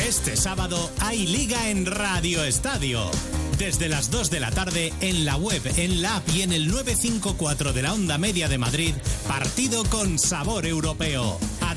[0.07, 3.11] Este sábado hay liga en Radio Estadio.
[3.57, 6.69] Desde las 2 de la tarde en la web, en la app y en el
[6.69, 8.93] 954 de la Onda Media de Madrid,
[9.27, 11.37] partido con sabor europeo.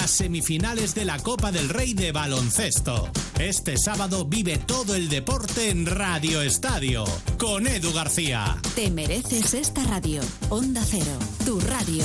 [0.00, 3.10] las semifinales de la Copa del Rey de Baloncesto.
[3.40, 7.04] Este sábado vive todo el deporte en Radio Estadio
[7.36, 8.58] con Edu García.
[8.76, 10.22] Te mereces esta radio.
[10.50, 12.04] Onda Cero, tu radio.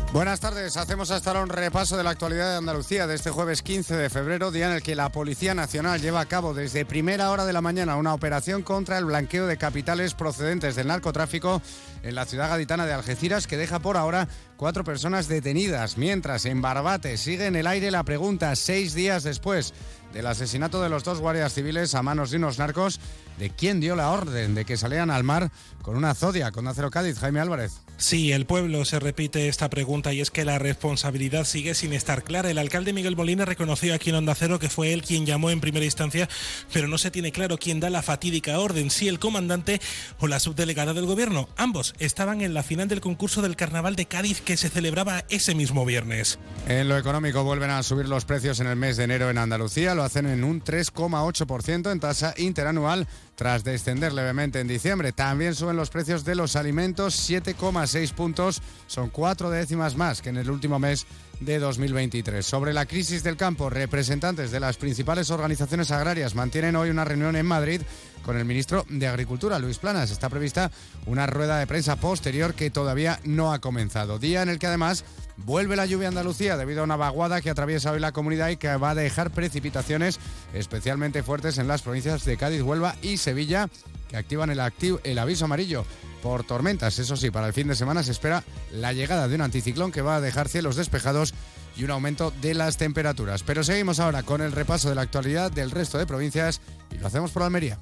[0.13, 0.75] Buenas tardes.
[0.75, 4.09] Hacemos hasta ahora un repaso de la actualidad de Andalucía de este jueves 15 de
[4.09, 7.53] febrero, día en el que la Policía Nacional lleva a cabo desde primera hora de
[7.53, 11.61] la mañana una operación contra el blanqueo de capitales procedentes del narcotráfico
[12.03, 15.97] en la ciudad gaditana de Algeciras, que deja por ahora cuatro personas detenidas.
[15.97, 19.73] Mientras en Barbate sigue en el aire la pregunta, seis días después
[20.11, 22.99] del asesinato de los dos guardias civiles a manos de unos narcos,
[23.39, 25.51] de quién dio la orden de que salieran al mar
[25.81, 27.79] con una zodia, con Acero Cádiz, Jaime Álvarez.
[28.01, 32.23] Sí, el pueblo se repite esta pregunta y es que la responsabilidad sigue sin estar
[32.23, 32.49] clara.
[32.49, 35.61] El alcalde Miguel Molina reconoció aquí en Onda Cero que fue él quien llamó en
[35.61, 36.27] primera instancia,
[36.73, 39.79] pero no se tiene claro quién da la fatídica orden, si el comandante
[40.17, 41.47] o la subdelegada del gobierno.
[41.57, 45.53] Ambos estaban en la final del concurso del Carnaval de Cádiz que se celebraba ese
[45.53, 46.39] mismo viernes.
[46.67, 49.93] En lo económico vuelven a subir los precios en el mes de enero en Andalucía,
[49.93, 53.07] lo hacen en un 3,8% en tasa interanual
[53.41, 55.13] tras descender levemente en diciembre.
[55.13, 60.37] También suben los precios de los alimentos 7,6 puntos, son cuatro décimas más que en
[60.37, 61.07] el último mes
[61.39, 62.45] de 2023.
[62.45, 67.35] Sobre la crisis del campo, representantes de las principales organizaciones agrarias mantienen hoy una reunión
[67.35, 67.81] en Madrid
[68.25, 70.11] con el ministro de Agricultura, Luis Planas.
[70.11, 70.71] Está prevista
[71.05, 74.19] una rueda de prensa posterior que todavía no ha comenzado.
[74.19, 75.03] Día en el que además
[75.37, 78.57] vuelve la lluvia a Andalucía debido a una vaguada que atraviesa hoy la comunidad y
[78.57, 80.19] que va a dejar precipitaciones
[80.53, 83.69] especialmente fuertes en las provincias de Cádiz, Huelva y Sevilla
[84.09, 84.61] que activan el,
[85.03, 85.85] el aviso amarillo
[86.21, 86.99] por tormentas.
[86.99, 90.01] Eso sí, para el fin de semana se espera la llegada de un anticiclón que
[90.01, 91.33] va a dejar cielos despejados
[91.77, 93.43] y un aumento de las temperaturas.
[93.43, 96.61] Pero seguimos ahora con el repaso de la actualidad del resto de provincias
[96.91, 97.79] y lo hacemos por Almería.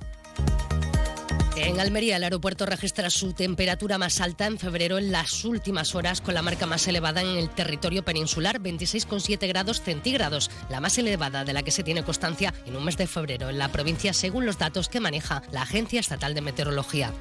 [1.55, 6.21] En Almería, el aeropuerto registra su temperatura más alta en febrero en las últimas horas,
[6.21, 11.43] con la marca más elevada en el territorio peninsular, 26,7 grados centígrados, la más elevada
[11.43, 14.45] de la que se tiene constancia en un mes de febrero en la provincia, según
[14.45, 17.13] los datos que maneja la Agencia Estatal de Meteorología.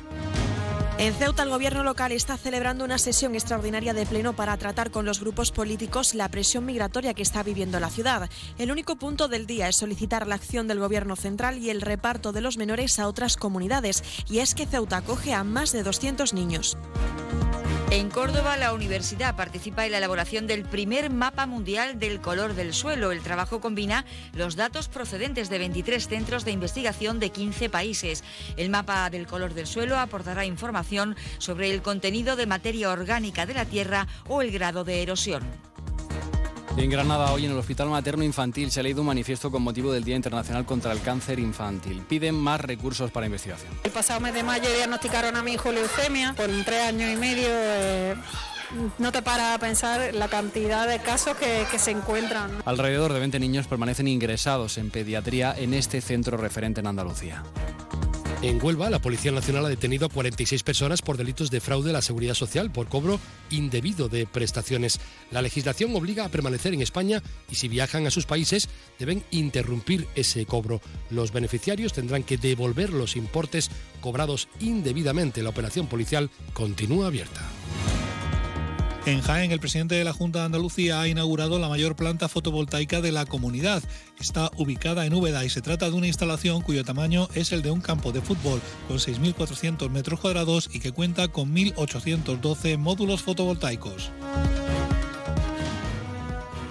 [0.99, 5.07] En Ceuta, el gobierno local está celebrando una sesión extraordinaria de pleno para tratar con
[5.07, 8.29] los grupos políticos la presión migratoria que está viviendo la ciudad.
[8.59, 12.33] El único punto del día es solicitar la acción del gobierno central y el reparto
[12.33, 14.03] de los menores a otras comunidades.
[14.29, 16.77] Y es que Ceuta acoge a más de 200 niños.
[17.91, 22.75] En Córdoba, la universidad participa en la elaboración del primer mapa mundial del color del
[22.75, 23.13] suelo.
[23.13, 28.25] El trabajo combina los datos procedentes de 23 centros de investigación de 15 países.
[28.59, 33.55] El mapa del color del suelo aportará información sobre el contenido de materia orgánica de
[33.55, 35.43] la Tierra o el grado de erosión.
[36.79, 39.93] En Granada, hoy en el Hospital Materno Infantil se ha leído un manifiesto con motivo
[39.93, 42.03] del Día Internacional contra el Cáncer Infantil.
[42.09, 43.73] Piden más recursos para investigación.
[43.83, 47.49] El pasado mes de mayo diagnosticaron a mi hijo leucemia por tres años y medio.
[47.51, 48.15] Eh,
[48.99, 52.51] no te para a pensar la cantidad de casos que, que se encuentran.
[52.65, 57.43] Alrededor de 20 niños permanecen ingresados en pediatría en este centro referente en Andalucía.
[58.41, 61.95] En Huelva, la Policía Nacional ha detenido a 46 personas por delitos de fraude a
[61.95, 63.19] la seguridad social por cobro
[63.51, 65.01] indebido de prestaciones.
[65.33, 67.21] La legislación obliga a permanecer en España
[67.51, 70.81] y si viajan a sus países deben interrumpir ese cobro.
[71.11, 75.43] Los beneficiarios tendrán que devolver los importes cobrados indebidamente.
[75.43, 77.41] La operación policial continúa abierta.
[79.09, 83.01] En Jaén, el presidente de la Junta de Andalucía ha inaugurado la mayor planta fotovoltaica
[83.01, 83.83] de la comunidad.
[84.21, 87.71] Está ubicada en Úbeda y se trata de una instalación cuyo tamaño es el de
[87.71, 94.11] un campo de fútbol con 6.400 metros cuadrados y que cuenta con 1.812 módulos fotovoltaicos.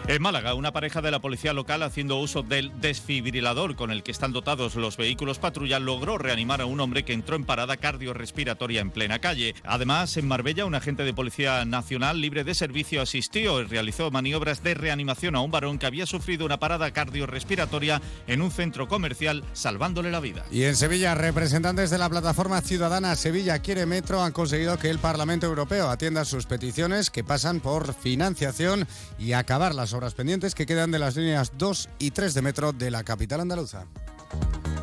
[0.10, 4.12] En Málaga, una pareja de la policía local haciendo uso del desfibrilador con el que
[4.12, 8.80] están dotados los vehículos patrulla logró reanimar a un hombre que entró en parada cardiorrespiratoria
[8.80, 9.54] en plena calle.
[9.66, 14.64] Además, en Marbella, un agente de Policía Nacional libre de servicio asistió y realizó maniobras
[14.64, 19.44] de reanimación a un varón que había sufrido una parada cardiorrespiratoria en un centro comercial,
[19.52, 20.46] salvándole la vida.
[20.50, 25.00] Y en Sevilla, representantes de la plataforma ciudadana Sevilla Quiere Metro han conseguido que el
[25.00, 28.88] Parlamento Europeo atienda sus peticiones que pasan por financiación
[29.20, 32.72] y acabar las obras pendientes que quedan de las líneas 2 y 3 de metro
[32.72, 33.88] de la capital andaluza.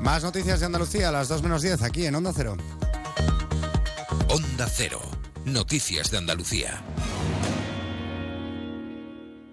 [0.00, 2.56] Más noticias de Andalucía a las 2 menos 10 aquí en Onda Cero.
[4.28, 5.00] Onda Cero.
[5.44, 6.82] Noticias de Andalucía.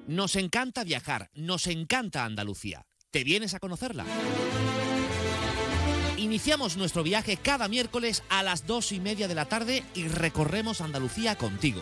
[0.07, 2.85] Nos encanta viajar, nos encanta Andalucía.
[3.11, 4.05] ¿Te vienes a conocerla?
[6.17, 10.81] Iniciamos nuestro viaje cada miércoles a las dos y media de la tarde y recorremos
[10.81, 11.81] Andalucía contigo.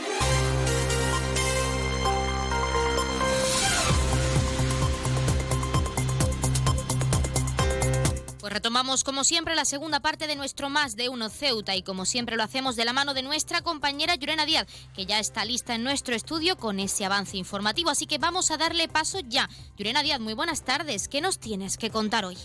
[8.51, 12.35] Retomamos como siempre la segunda parte de nuestro Más de Uno Ceuta y como siempre
[12.35, 15.85] lo hacemos de la mano de nuestra compañera Yurena Díaz, que ya está lista en
[15.85, 19.49] nuestro estudio con ese avance informativo, así que vamos a darle paso ya.
[19.77, 22.37] Yurena Díaz, muy buenas tardes, ¿qué nos tienes que contar hoy?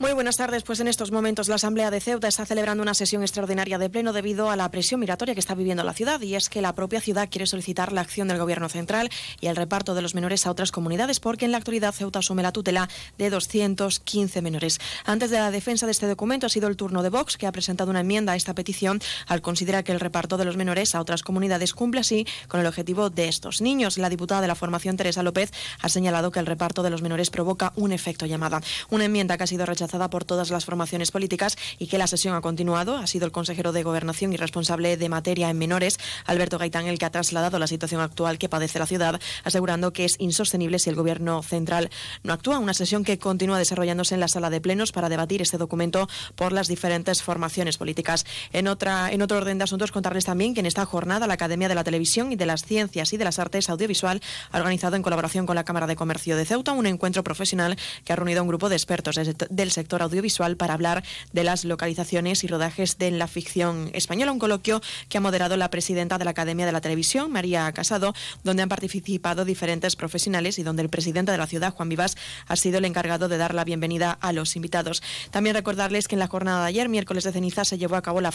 [0.00, 0.62] Muy buenas tardes.
[0.62, 4.12] Pues en estos momentos la Asamblea de Ceuta está celebrando una sesión extraordinaria de pleno
[4.12, 6.20] debido a la presión migratoria que está viviendo la ciudad.
[6.20, 9.56] Y es que la propia ciudad quiere solicitar la acción del Gobierno central y el
[9.56, 12.88] reparto de los menores a otras comunidades, porque en la actualidad Ceuta asume la tutela
[13.18, 14.78] de 215 menores.
[15.04, 17.52] Antes de la defensa de este documento ha sido el turno de Vox, que ha
[17.52, 21.00] presentado una enmienda a esta petición al considerar que el reparto de los menores a
[21.00, 23.98] otras comunidades cumple así con el objetivo de estos niños.
[23.98, 27.30] La diputada de la formación, Teresa López, ha señalado que el reparto de los menores
[27.30, 28.60] provoca un efecto llamada.
[28.90, 32.34] Una enmienda que ha sido rechazada por todas las formaciones políticas y que la sesión
[32.34, 32.96] ha continuado.
[32.96, 36.98] Ha sido el consejero de Gobernación y responsable de materia en menores, Alberto Gaitán, el
[36.98, 40.90] que ha trasladado la situación actual que padece la ciudad, asegurando que es insostenible si
[40.90, 41.90] el Gobierno central
[42.22, 42.58] no actúa.
[42.58, 46.52] Una sesión que continúa desarrollándose en la sala de plenos para debatir este documento por
[46.52, 48.26] las diferentes formaciones políticas.
[48.52, 51.68] En, otra, en otro orden de asuntos, contarles también que en esta jornada la Academia
[51.68, 54.20] de la Televisión y de las Ciencias y de las Artes Audiovisual
[54.50, 58.12] ha organizado en colaboración con la Cámara de Comercio de Ceuta un encuentro profesional que
[58.12, 61.64] ha reunido a un grupo de expertos del sector audiovisual visual para hablar de las
[61.64, 66.24] localizaciones y rodajes de la ficción española, un coloquio que ha moderado la presidenta de
[66.24, 68.14] la Academia de la Televisión, María Casado,
[68.44, 72.16] donde han participado diferentes profesionales y donde el presidente de la ciudad, Juan Vivas,
[72.46, 75.02] ha sido el encargado de dar la bienvenida a los invitados.
[75.30, 78.20] También recordarles que en la jornada de ayer, miércoles de ceniza, se llevó a cabo
[78.20, 78.32] la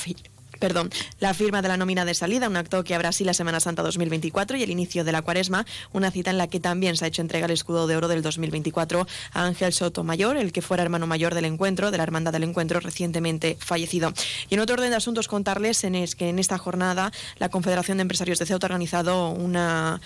[0.64, 0.90] perdón,
[1.20, 3.84] la firma de la nómina de salida, un acto que habrá así la Semana Santa
[3.84, 7.10] 2024 y el inicio de la Cuaresma, una cita en la que también se ha
[7.10, 10.82] hecho entrega el escudo de oro del 2024 a Ángel Soto Mayor, el que fuera
[10.82, 14.14] hermano mayor del encuentro, de la Hermandad del Encuentro, recientemente fallecido.
[14.50, 17.98] Y en otro orden de asuntos, contarles en es que en esta jornada la Confederación
[17.98, 20.00] de Empresarios de Ceuta ha organizado una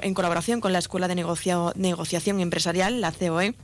[0.00, 3.54] en colaboración con la Escuela de Negociación Empresarial, la COE,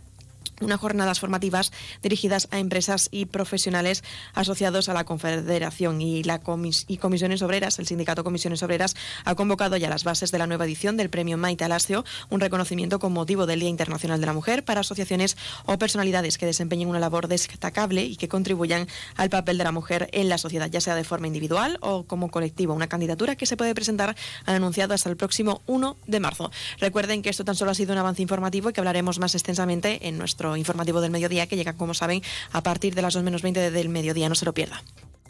[0.60, 4.02] unas jornadas formativas dirigidas a empresas y profesionales
[4.34, 6.40] asociados a la Confederación y, la
[6.88, 10.64] y Comisiones Obreras, el Sindicato Comisiones Obreras, ha convocado ya las bases de la nueva
[10.64, 14.64] edición del Premio Maite Alasio, un reconocimiento con motivo del Día Internacional de la Mujer
[14.64, 15.36] para asociaciones
[15.66, 18.86] o personalidades que desempeñen una labor destacable y que contribuyan
[19.16, 22.30] al papel de la mujer en la sociedad, ya sea de forma individual o como
[22.30, 22.74] colectivo.
[22.74, 26.50] Una candidatura que se puede presentar, han anunciado, hasta el próximo 1 de marzo.
[26.78, 30.08] Recuerden que esto tan solo ha sido un avance informativo y que hablaremos más extensamente
[30.08, 33.42] en nuestro informativo del mediodía que llega, como saben, a partir de las 2 menos
[33.42, 34.28] 20 del mediodía.
[34.28, 34.82] No se lo pierda.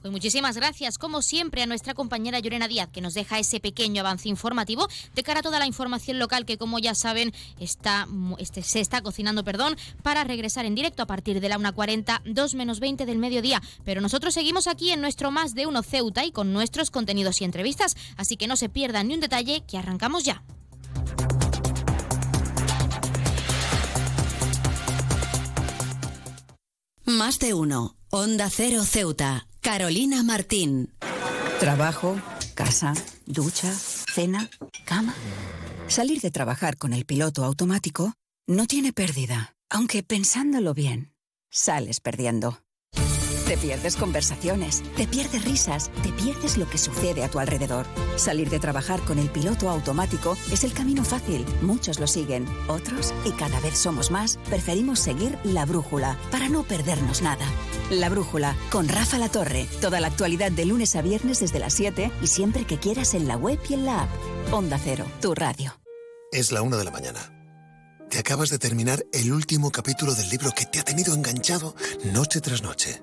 [0.05, 4.03] Pues muchísimas gracias, como siempre, a nuestra compañera Llorena Díaz, que nos deja ese pequeño
[4.03, 8.07] avance informativo de cara a toda la información local que, como ya saben, está,
[8.37, 12.55] este, se está cocinando perdón, para regresar en directo a partir de la 1.40, 2
[12.55, 13.62] menos 20 del mediodía.
[13.87, 17.45] Pero nosotros seguimos aquí en nuestro Más de Uno Ceuta y con nuestros contenidos y
[17.45, 20.43] entrevistas, así que no se pierdan ni un detalle, que arrancamos ya.
[27.07, 27.96] Más de uno.
[28.09, 29.46] Onda Cero Ceuta.
[29.61, 30.94] Carolina Martín.
[31.61, 32.18] Trabajo,
[32.55, 32.94] casa,
[33.26, 34.48] ducha, cena,
[34.86, 35.14] cama.
[35.86, 38.14] Salir de trabajar con el piloto automático
[38.46, 41.12] no tiene pérdida, aunque pensándolo bien,
[41.50, 42.64] sales perdiendo.
[43.47, 47.86] Te pierdes conversaciones, te pierdes risas, te pierdes lo que sucede a tu alrededor.
[48.16, 51.45] Salir de trabajar con el piloto automático es el camino fácil.
[51.61, 56.62] Muchos lo siguen, otros, y cada vez somos más, preferimos seguir la brújula para no
[56.62, 57.45] perdernos nada.
[57.90, 59.66] La brújula con Rafa La Torre.
[59.82, 63.28] Toda la actualidad de lunes a viernes desde las 7 y siempre que quieras en
[63.28, 64.09] la web y en la app.
[64.53, 65.78] Onda Cero, tu radio.
[66.32, 67.30] Es la una de la mañana.
[68.09, 71.74] Te acabas de terminar el último capítulo del libro que te ha tenido enganchado
[72.05, 73.03] noche tras noche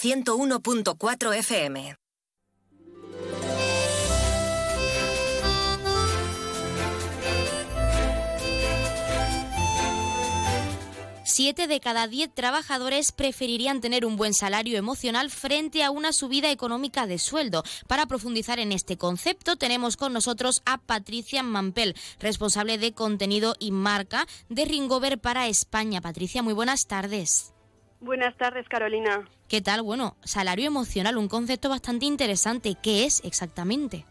[0.00, 1.96] 101.4 FM.
[11.24, 16.52] Siete de cada diez trabajadores preferirían tener un buen salario emocional frente a una subida
[16.52, 17.64] económica de sueldo.
[17.88, 23.72] Para profundizar en este concepto, tenemos con nosotros a Patricia Mampel, responsable de contenido y
[23.72, 26.00] marca de Ringover para España.
[26.00, 27.52] Patricia, muy buenas tardes.
[28.00, 29.28] Buenas tardes, Carolina.
[29.48, 29.82] ¿Qué tal?
[29.82, 32.76] Bueno, salario emocional, un concepto bastante interesante.
[32.80, 34.04] ¿Qué es exactamente?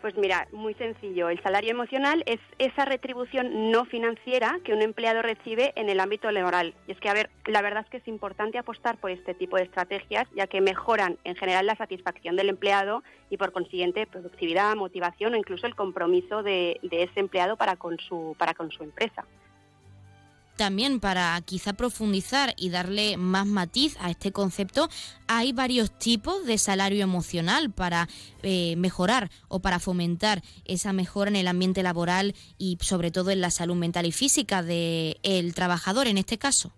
[0.00, 1.28] Pues mira, muy sencillo.
[1.28, 6.30] El salario emocional es esa retribución no financiera que un empleado recibe en el ámbito
[6.30, 6.74] laboral.
[6.86, 9.56] Y es que, a ver, la verdad es que es importante apostar por este tipo
[9.56, 14.76] de estrategias, ya que mejoran en general la satisfacción del empleado y, por consiguiente, productividad,
[14.76, 18.84] motivación o incluso el compromiso de, de ese empleado para con su, para con su
[18.84, 19.24] empresa
[20.56, 24.88] también para quizá profundizar y darle más matiz a este concepto,
[25.28, 28.08] hay varios tipos de salario emocional para
[28.42, 33.40] eh, mejorar o para fomentar esa mejora en el ambiente laboral y sobre todo en
[33.40, 36.72] la salud mental y física del trabajador en este caso.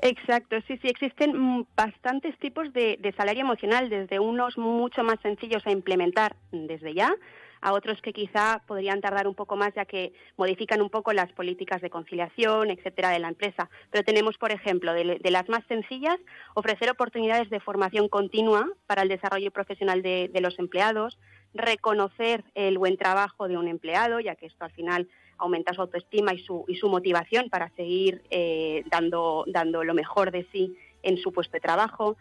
[0.00, 5.72] Exacto, sí, sí, existen bastantes tipos de salario emocional, desde unos mucho más sencillos a
[5.72, 7.12] implementar desde ya,
[7.60, 11.32] a otros que quizá podrían tardar un poco más ya que modifican un poco las
[11.32, 13.68] políticas de conciliación, etcétera, de la empresa.
[13.90, 16.18] Pero tenemos, por ejemplo, de, las más sencillas,
[16.54, 21.18] ofrecer oportunidades de formación continua para el desarrollo profesional de, los empleados,
[21.52, 26.34] reconocer el buen trabajo de un empleado, ya que esto al final aumenta su autoestima
[26.34, 31.16] y su, y su motivación para seguir eh, dando, dando lo mejor de sí en
[31.16, 32.16] su puesto de trabajo,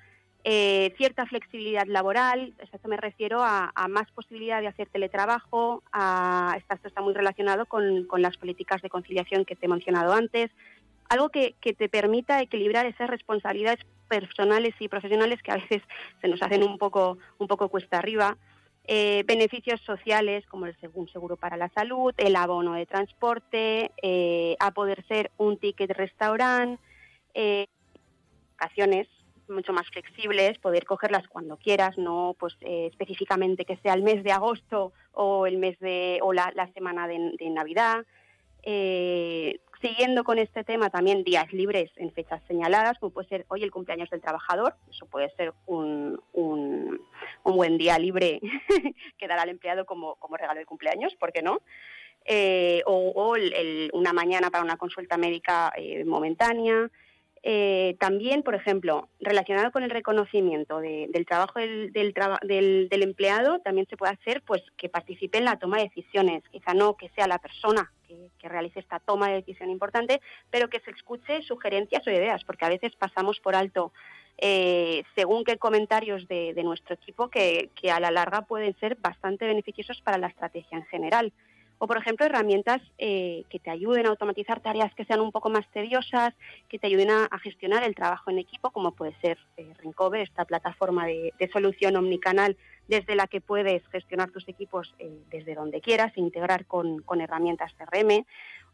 [0.50, 6.88] eh, cierta flexibilidad laboral, esto me refiero a, más posibilidad de hacer teletrabajo, a, esto
[6.88, 10.50] está muy relacionado con, las políticas de conciliación que te he mencionado antes,
[11.10, 15.82] algo que, te permita equilibrar esas responsabilidades personales y profesionales que a veces
[16.22, 18.38] se nos hacen un poco, un poco cuesta arriba.
[18.86, 20.78] Eh, beneficios sociales como el
[21.12, 26.82] seguro para la salud, el abono de transporte, eh, a poder ser un ticket restaurante,
[28.58, 29.10] vacaciones,
[29.50, 34.24] mucho más flexibles, poder cogerlas cuando quieras, no pues eh, específicamente que sea el mes
[34.24, 38.06] de agosto o el mes de o la, semana de, Navidad.
[38.64, 43.64] Eh, siguiendo con este tema también días libres en fechas señaladas, como puede ser hoy
[43.64, 47.00] el cumpleaños del trabajador, eso puede ser un, un,
[47.44, 48.42] buen día libre
[49.18, 51.62] que dará al empleado como, como regalo de cumpleaños, ¿por qué no?
[52.26, 53.36] Eh, o,
[53.94, 55.72] una mañana para una consulta médica
[56.06, 56.90] momentánea,
[57.50, 64.12] eh, también, por ejemplo, relacionado con el reconocimiento del trabajo del, empleado, también se puede
[64.12, 66.44] hacer pues que participe en la toma de decisiones.
[66.52, 70.20] Quizá no que sea la persona que, realice esta toma de decisión importante,
[70.52, 73.94] pero que se escuche sugerencias o ideas, porque a veces pasamos por alto
[74.38, 79.46] eh, según qué comentarios de, nuestro equipo que, que a la larga pueden ser bastante
[79.48, 81.32] beneficiosos para la estrategia en general
[81.80, 85.50] o por ejemplo herramientas eh, que te ayuden a automatizar tareas que sean un poco
[85.50, 86.34] más tediosas,
[86.70, 89.72] que te ayuden a, gestionar el trabajo en equipo, como puede ser eh,
[90.16, 92.58] esta plataforma de, solución omnicanal
[92.88, 97.74] desde la que puedes gestionar tus equipos eh, desde donde quieras, integrar con, con herramientas
[97.74, 98.26] CRM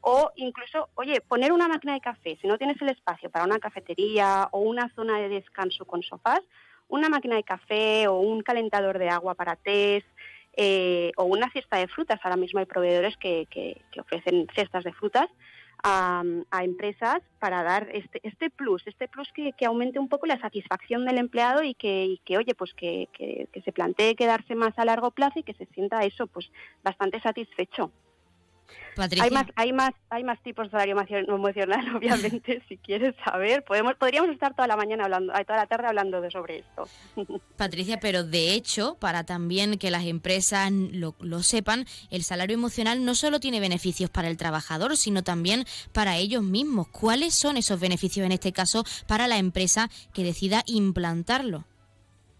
[0.06, 3.60] o incluso, oye, poner una máquina de café, si no tienes el espacio para una
[3.60, 6.42] cafetería o una zona de descanso con sofás,
[6.90, 10.06] una máquina de café o un calentador de agua para test,
[10.56, 12.20] eh, o una cesta de frutas.
[12.24, 15.28] Ahora mismo hay proveedores que, que, ofrecen cestas de frutas
[15.84, 16.24] a,
[16.62, 21.06] empresas para dar este, este plus, este plus que, que, aumente un poco la satisfacción
[21.06, 24.86] del empleado y que, y que oye, pues que, que, se plantee quedarse más a
[24.86, 26.52] largo plazo y que se sienta eso, pues
[26.84, 27.92] bastante satisfecho.
[29.20, 30.96] Hay más, hay más, hay más tipos de salario
[31.28, 33.64] emocional, obviamente, si quieres saber.
[33.64, 36.88] Podemos, podríamos estar toda la mañana hablando, toda la tarde hablando de sobre esto.
[37.58, 43.16] Patricia, pero de hecho, para también que las empresas lo, sepan, el salario emocional no
[43.16, 46.88] solo tiene beneficios para el trabajador, sino también para ellos mismos.
[46.90, 51.66] ¿Cuáles son esos beneficios en este caso para la empresa que decida implantarlo?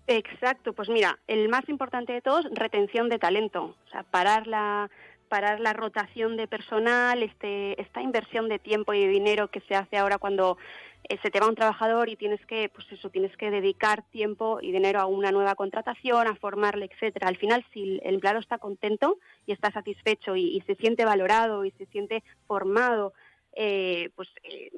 [0.06, 3.76] Exacto, pues mira, el más importante de todos, retención de talento.
[3.86, 4.90] O sea, parar la
[5.34, 9.74] parar la rotación de personal, este, esta inversión de tiempo y de dinero que se
[9.74, 10.60] hace ahora cuando
[11.10, 14.60] eh, se te va un trabajador y tienes que, pues eso, tienes que dedicar tiempo
[14.62, 17.30] y dinero a una nueva contratación, a formarle, etcétera.
[17.30, 19.18] Al final, si el empleado está contento
[19.48, 23.14] y está satisfecho y, se siente valorado y se siente formado,
[23.56, 24.70] eh, pues eh,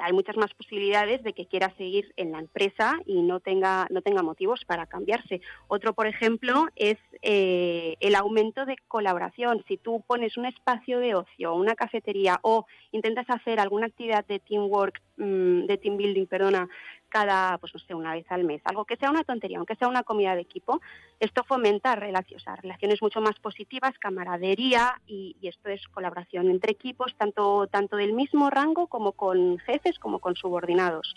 [0.00, 4.02] hay muchas más posibilidades de que quiera seguir en la empresa y no tenga, no
[4.02, 5.40] tenga motivos para cambiarse.
[5.68, 9.64] Otro, por ejemplo, es eh, el aumento de colaboración.
[9.68, 14.38] Si tú pones un espacio de ocio, una cafetería o intentas hacer alguna actividad de
[14.38, 16.68] teamwork, mm, de team building, perdona,
[17.16, 19.88] cada, pues no sé, una vez al mes, algo que sea una tontería, aunque sea
[19.88, 20.82] una comida de equipo,
[21.18, 27.68] esto fomenta relaciones, relaciones mucho más positivas, camaradería y, esto es colaboración entre equipos, tanto,
[27.68, 31.14] tanto del mismo rango como con jefes como con subordinados.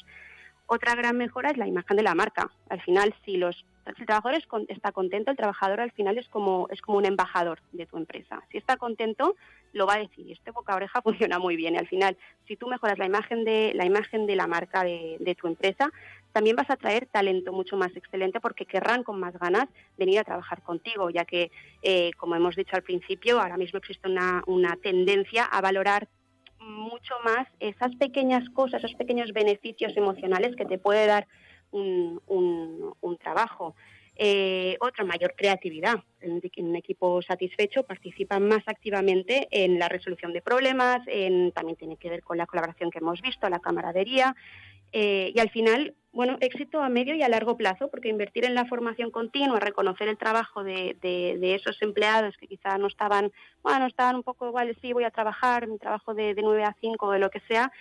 [0.71, 2.51] Otra gran mejora es la imagen de la marca.
[2.69, 3.65] Al final, si los
[3.95, 7.59] si el trabajador está contento, el trabajador al final es como, es como un embajador
[7.71, 8.43] de tu empresa.
[8.51, 9.35] Si está contento,
[9.73, 10.31] lo va a decir.
[10.31, 11.73] Este boca oreja funciona muy bien.
[11.73, 12.15] Y al final,
[12.47, 15.91] si tú mejoras la imagen de la, imagen de la marca de, tu empresa,
[16.33, 19.67] también vas a traer talento mucho más excelente porque querrán con más ganas
[19.97, 21.49] venir a trabajar contigo, ya que,
[21.81, 26.09] eh, como hemos dicho al principio, ahora mismo existe una, una tendencia a valorar
[26.69, 31.27] mucho más esas pequeñas cosas, esos pequeños beneficios emocionales que te puede dar
[31.71, 33.75] un, trabajo.
[34.15, 36.03] Eh, otra, mayor creatividad.
[36.21, 41.97] En, un equipo satisfecho participa más activamente en la resolución de problemas, en, también tiene
[41.97, 44.35] que ver con la colaboración que hemos visto, la camaradería.
[44.91, 48.55] Eh, y al final, bueno, éxito a medio y a largo plazo, porque invertir en
[48.55, 53.31] la formación continua, reconocer el trabajo de, de, esos empleados que quizá no estaban,
[53.61, 56.75] bueno, estaban un poco igual, sí, voy a trabajar, mi trabajo de, de 9 a
[56.81, 57.71] 5 o de lo que sea,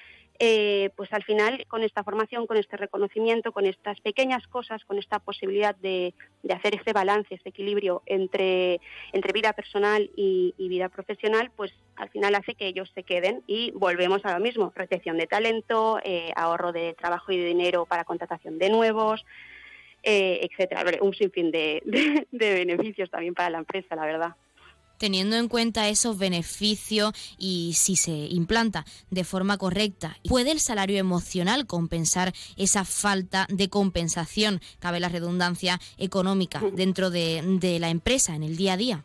[0.41, 4.97] eh, pues al final con esta formación, con este reconocimiento, con estas pequeñas cosas, con
[4.99, 6.14] esta posibilidad de,
[6.49, 8.80] hacer ese balance, ese equilibrio entre,
[9.12, 13.72] entre vida personal y, vida profesional, pues al final hace que ellos se queden y
[13.72, 18.05] volvemos a lo mismo, retención de talento, eh, ahorro de trabajo y de dinero para
[18.05, 19.24] contratación de nuevos,
[20.05, 20.84] eh, etcétera.
[21.01, 21.82] Un sinfín de
[22.30, 24.36] beneficios también para la empresa, la verdad
[24.99, 30.99] teniendo en cuenta esos beneficios y si se implanta de forma correcta, ¿puede el salario
[30.99, 38.42] emocional compensar esa falta de compensación, cabe la redundancia económica, dentro de, la empresa en
[38.42, 39.05] el día a día?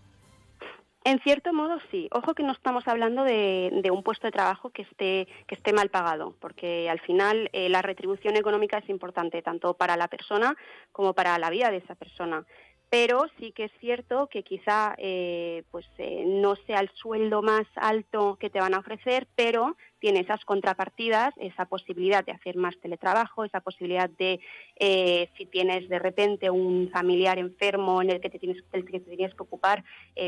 [1.06, 2.08] En cierto modo sí.
[2.14, 5.90] Ojo que no estamos hablando de, un puesto de trabajo que esté, que esté mal
[5.90, 10.56] pagado, porque al final eh, la retribución económica es importante tanto para la persona
[10.94, 12.46] como para la vida de esa persona
[12.94, 17.66] pero sí que es cierto que quizá eh, pues eh, no sea el sueldo más
[17.76, 22.78] alto que te van a ofrecer, pero tiene esas contrapartidas, esa posibilidad de hacer más
[22.80, 24.40] teletrabajo, esa posibilidad de
[24.76, 29.00] eh, si tienes de repente un familiar enfermo en el que te tienes, el que
[29.00, 29.84] te tienes que ocupar,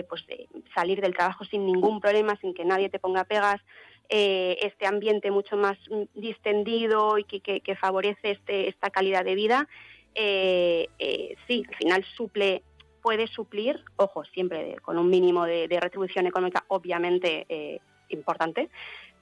[0.09, 0.25] pues
[0.73, 3.61] salir del trabajo sin ningún problema, sin que nadie te ponga pegas.
[4.09, 9.67] este ambiente mucho más mm, distendido y que, que favorece este, esta calidad de vida
[10.15, 12.63] eh, eh, sí, al final suple,
[13.01, 18.69] puede suplir, ojo, siempre con un mínimo de, retribución económica obviamente eh, importante,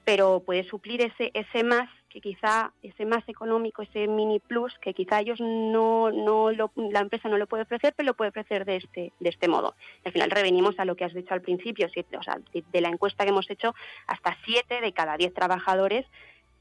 [0.05, 4.93] pero puede suplir ese, ese más que quizá ese más económico, ese mini plus que
[4.93, 8.75] quizá ellos no, no la empresa no lo puede ofrecer, pero lo puede ofrecer de
[8.75, 9.73] este, de este modo.
[10.05, 12.89] Al final revenimos a lo que has dicho al principio, siete, o sea, de, la
[12.89, 13.73] encuesta que hemos hecho,
[14.05, 16.05] hasta siete de cada diez trabajadores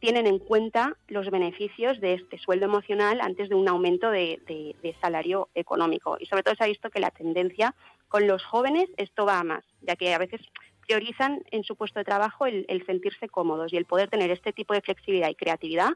[0.03, 5.49] tienen en cuenta los beneficios de este sueldo emocional antes de un aumento de, salario
[5.55, 6.17] económico.
[6.19, 7.73] Y sobre todo se ha visto que la tendencia
[8.09, 10.41] con los jóvenes esto va a más, ya que a veces
[10.81, 14.75] priorizan en su puesto de trabajo el, sentirse cómodos y el poder tener este tipo
[14.75, 15.91] de flexibilidad y creatividad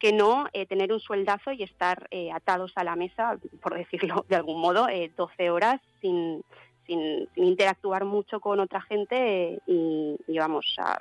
[0.00, 4.26] que no eh, tener un sueldazo y estar eh, atados a la mesa, por decirlo
[4.28, 6.42] de algún modo, 12 horas sin,
[6.88, 10.98] sin, interactuar mucho con otra gente y, y vamos a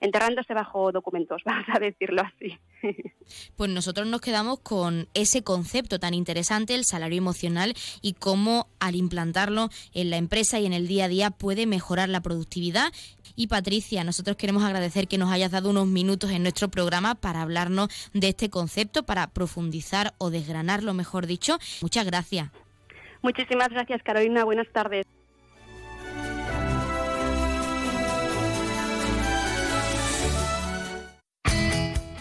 [0.00, 2.58] enterrándose bajo documentos, vamos a decirlo así.
[3.56, 8.94] Pues nosotros nos quedamos con ese concepto tan interesante, el salario emocional, y cómo al
[8.94, 12.92] implantarlo en la empresa y en el día a día puede mejorar la productividad.
[13.34, 17.42] Y Patricia, nosotros queremos agradecer que nos hayas dado unos minutos en nuestro programa para
[17.42, 21.58] hablarnos de este concepto, para profundizar o desgranarlo, mejor dicho.
[21.82, 22.50] Muchas gracias.
[23.22, 24.44] Muchísimas gracias, Carolina.
[24.44, 25.04] Buenas tardes.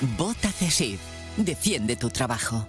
[0.00, 1.00] Vota CESIF.
[1.36, 2.66] Defiende tu trabajo.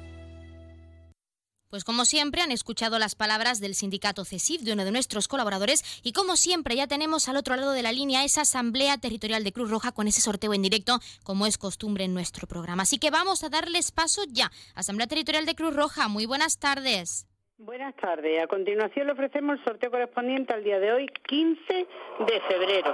[1.71, 5.83] Pues como siempre han escuchado las palabras del sindicato CESIF, de uno de nuestros colaboradores,
[6.03, 9.51] y como siempre ya tenemos al otro lado de la línea esa asamblea territorial de
[9.51, 12.83] Cruz Roja con ese sorteo en directo, como es costumbre en nuestro programa.
[12.83, 14.51] Así que vamos a darles paso ya.
[14.75, 17.27] Asamblea Territorial de Cruz Roja, muy buenas tardes.
[17.57, 18.43] Buenas tardes.
[18.43, 22.93] A continuación le ofrecemos el sorteo correspondiente al día de hoy, 15 de febrero.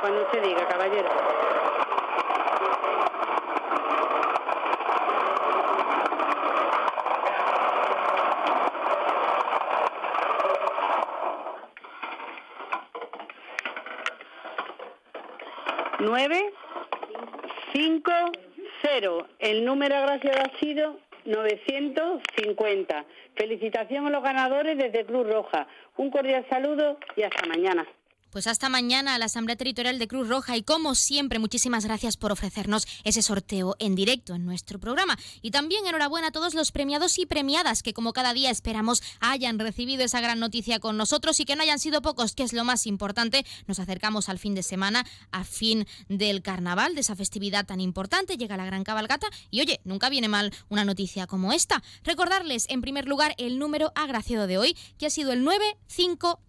[0.00, 1.08] Cuando usted diga, caballero.
[16.00, 16.52] Nueve,
[17.72, 18.12] cinco,
[18.82, 19.26] cero.
[19.40, 23.04] El número agraciado ha sido 950.
[23.34, 25.66] Felicitación a los ganadores desde Cruz Roja.
[25.96, 27.84] Un cordial saludo y hasta mañana.
[28.30, 32.18] Pues hasta mañana a la Asamblea Territorial de Cruz Roja y como siempre muchísimas gracias
[32.18, 35.18] por ofrecernos ese sorteo en directo en nuestro programa.
[35.40, 39.58] Y también enhorabuena a todos los premiados y premiadas que como cada día esperamos hayan
[39.58, 42.64] recibido esa gran noticia con nosotros y que no hayan sido pocos, que es lo
[42.64, 43.46] más importante.
[43.66, 48.36] Nos acercamos al fin de semana, a fin del carnaval, de esa festividad tan importante,
[48.36, 51.82] llega la gran cabalgata y oye, nunca viene mal una noticia como esta.
[52.04, 56.48] Recordarles en primer lugar el número agraciado de hoy, que ha sido el 950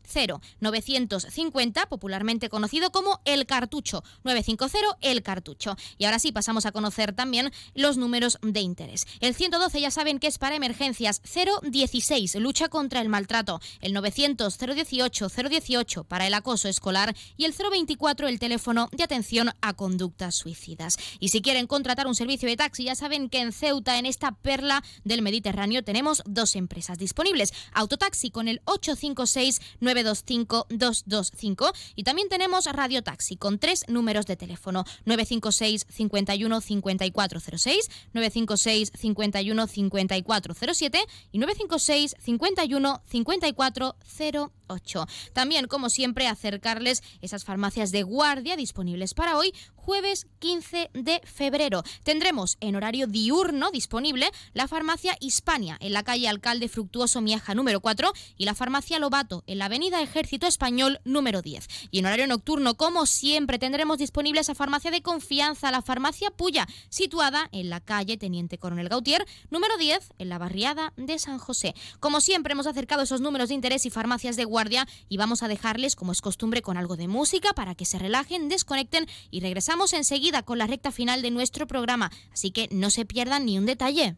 [0.60, 4.04] 950 popularmente conocido como el cartucho.
[4.24, 4.60] 950
[5.02, 5.76] el cartucho.
[5.98, 9.06] Y ahora sí, pasamos a conocer también los números de interés.
[9.20, 11.22] El 112 ya saben que es para emergencias.
[11.64, 13.60] 016, lucha contra el maltrato.
[13.82, 17.16] El 900 018 018 para el acoso escolar.
[17.38, 20.98] Y el 024 el teléfono de atención a conductas suicidas.
[21.20, 24.34] Y si quieren contratar un servicio de taxi, ya saben que en Ceuta, en esta
[24.34, 27.54] perla del Mediterráneo, tenemos dos empresas disponibles.
[27.74, 31.59] Autotaxi con el 856 925 225
[31.96, 39.68] y también tenemos Radio Taxi con tres números de teléfono 956 51 5406, 956 51
[39.68, 41.00] 5407
[41.32, 45.08] y 956 51 5408.
[45.34, 51.84] También, como siempre, acercarles esas farmacias de guardia disponibles para hoy, jueves 15 de febrero.
[52.04, 57.82] Tendremos en horario diurno disponible la farmacia Hispania en la calle Alcalde Fructuoso Miaja número
[57.82, 61.49] 4 y la farmacia Lobato en la avenida Ejército Español número 10.
[61.92, 66.68] Y en horario nocturno, como siempre, tendremos disponible esa farmacia de confianza, la farmacia Puya,
[66.90, 71.74] situada en la calle Teniente Coronel Gautier, número 10, en la barriada de San José.
[72.00, 75.48] Como siempre, hemos acercado esos números de interés y farmacias de guardia y vamos a
[75.48, 79.94] dejarles, como es costumbre, con algo de música para que se relajen, desconecten y regresamos
[79.94, 82.12] enseguida con la recta final de nuestro programa.
[82.32, 84.18] Así que no se pierdan ni un detalle.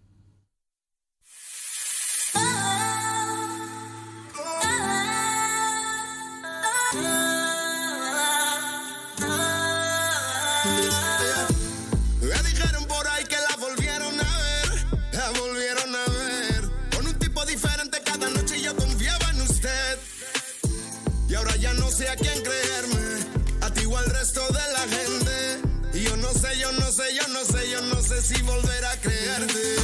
[28.22, 29.76] Si volver a creerte.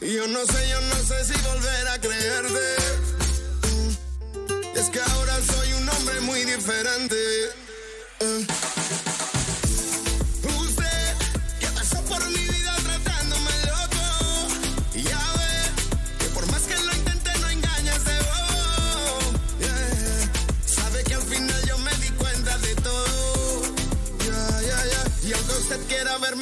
[0.00, 2.76] Yo no sé, yo no sé si volver a creerte.
[4.74, 7.16] Es que ahora soy un hombre muy diferente.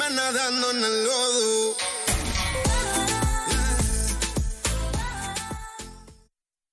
[0.09, 1.75] Bailando en el lodo.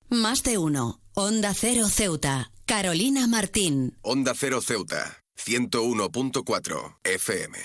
[0.09, 0.99] Más de uno.
[1.13, 2.51] Onda Cero Ceuta.
[2.65, 3.97] Carolina Martín.
[4.01, 7.57] Onda Cero Ceuta, 101.4 FM.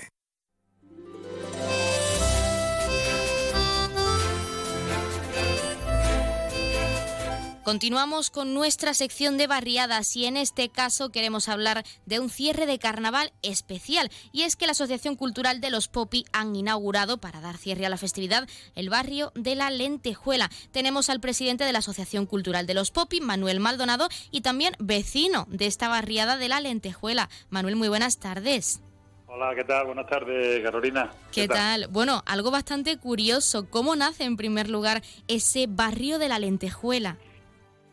[7.67, 12.65] Continuamos con nuestra sección de barriadas y en este caso queremos hablar de un cierre
[12.65, 14.09] de carnaval especial.
[14.31, 17.89] Y es que la Asociación Cultural de los Popi han inaugurado, para dar cierre a
[17.89, 20.49] la festividad, el barrio de la Lentejuela.
[20.71, 25.49] Tenemos al presidente de la Asociación Cultural de los Popi, Manuel Maldonado, y también vecino
[25.51, 27.29] de esta barriada de la Lentejuela.
[27.51, 28.81] Manuel, muy buenas tardes.
[29.27, 29.87] Hola, ¿qué tal?
[29.87, 31.11] Buenas tardes, Carolina.
[31.33, 31.89] ¿Qué, tal?
[31.89, 33.69] Bueno, algo bastante curioso.
[33.69, 37.19] ¿Cómo nace en primer lugar ese barrio de la Lentejuela?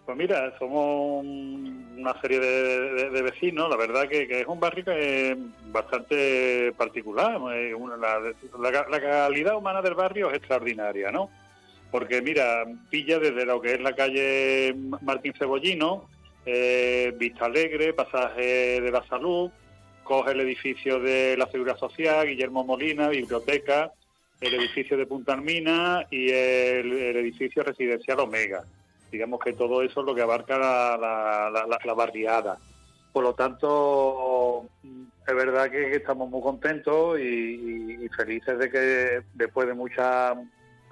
[0.05, 5.37] Pues mira, somos una serie de, vecinos, la verdad que, es un barrio que es
[5.71, 7.39] bastante particular.
[7.53, 8.19] eh, la,
[8.71, 11.29] la- la calidad humana del barrio es extraordinaria, ¿no?
[11.89, 16.09] Porque mira, pilla desde lo que es la calle Martín Cebollino,
[16.45, 19.51] eh, Vista Alegre, Pasaje de la Salud,
[20.03, 23.89] coge el edificio de la Seguridad Social, Guillermo Molina, Biblioteca,
[24.41, 28.65] el edificio de Punta Armina y el edificio residencial Omega.
[29.13, 32.57] Digamos que todo eso es lo que abarca la, la- barriada.
[33.11, 39.67] Por lo tanto, mm, es verdad que, estamos muy contentos y, felices de que después
[39.67, 40.35] de muchas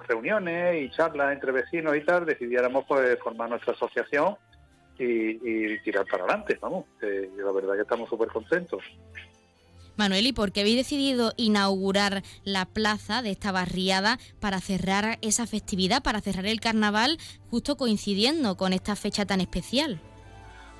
[0.06, 4.36] reuniones y charlas entre vecinos y tal, decidiéramos pues formar nuestra asociación
[4.98, 6.84] y, tirar para adelante, vamos.
[7.00, 8.84] la verdad que estamos súper contentos.
[9.96, 15.46] Manuel, ¿y por qué habéis decidido inaugurar la plaza de esta barriada para cerrar esa
[15.46, 17.18] festividad, para cerrar el carnaval,
[17.50, 20.00] justo coincidiendo con esta fecha tan especial?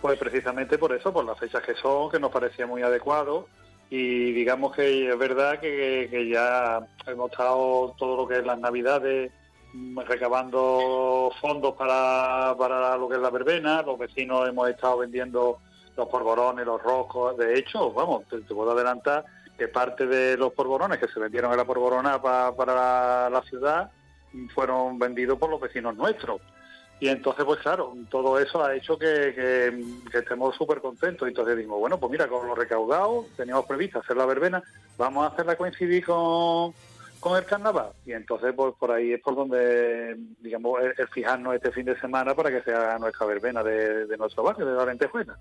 [0.00, 3.46] Pues precisamente por eso, por las fechas que son, que nos parecía muy adecuado
[3.94, 9.30] y digamos que es verdad que, ya hemos estado todo lo que es las navidades
[9.74, 15.58] mm, recabando fondos para, para lo que es la verbena, los vecinos hemos estado vendiendo
[15.96, 19.24] los polvorones, los roscos, de hecho, vamos, te, puedo adelantar
[19.58, 23.90] que parte de los polvorones que se vendieron en la polvorona pa- para la, ciudad
[24.54, 26.40] fueron vendidos por los vecinos nuestros.
[27.00, 31.26] Y entonces, pues claro, todo eso ha hecho que, que- estemos súper contentos.
[31.28, 34.62] Entonces dijimos, bueno, pues mira, con lo recaudado, teníamos previsto hacer la verbena,
[34.96, 36.72] vamos a hacerla coincidir con,
[37.20, 37.90] con el carnaval.
[38.06, 41.98] Y entonces, pues por ahí es por donde, digamos, el, el fijarnos este fin de
[42.00, 45.36] semana para que sea nuestra verbena de, de nuestro barrio, de la Lentejuela.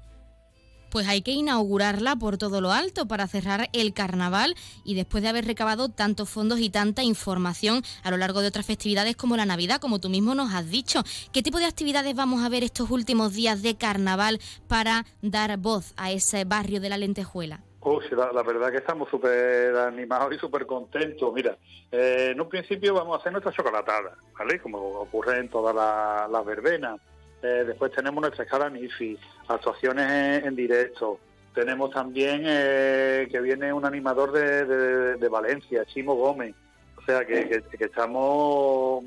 [0.92, 5.30] Pues hay que inaugurarla por todo lo alto para cerrar el carnaval y después de
[5.30, 9.46] haber recabado tantos fondos y tanta información a lo largo de otras festividades como la
[9.46, 11.02] Navidad, como tú mismo nos has dicho.
[11.32, 15.94] ¿Qué tipo de actividades vamos a ver estos últimos días de carnaval para dar voz
[15.96, 17.62] a ese barrio de la Lentejuela?
[17.80, 21.34] Oh, la, la verdad que estamos súper animados y súper contentos.
[21.34, 21.58] Mira,
[21.90, 24.60] eh, en un principio vamos a hacer nuestra chocolatada, ¿vale?
[24.60, 27.00] Como ocurre en todas las verbenas.
[27.42, 31.20] Eh, después tenemos nuestra escala NIFI, actuaciones en, directo.
[31.54, 36.56] Tenemos también eh, que viene un animador de, Valencia, Chimo Gómez.
[36.98, 39.04] O sea que, estamos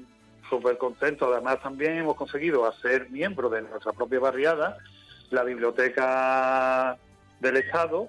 [0.51, 1.31] súper contentos.
[1.33, 4.79] Además también hemos conseguido hacer miembro de nuestra propia barriada,
[5.31, 6.99] la Biblioteca
[7.41, 8.09] del Estado,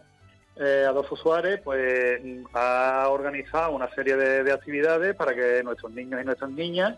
[0.58, 2.22] eh, Adolfo Suárez pues
[2.54, 6.96] ha organizado una serie de actividades para que nuestros niños y nuestras niñas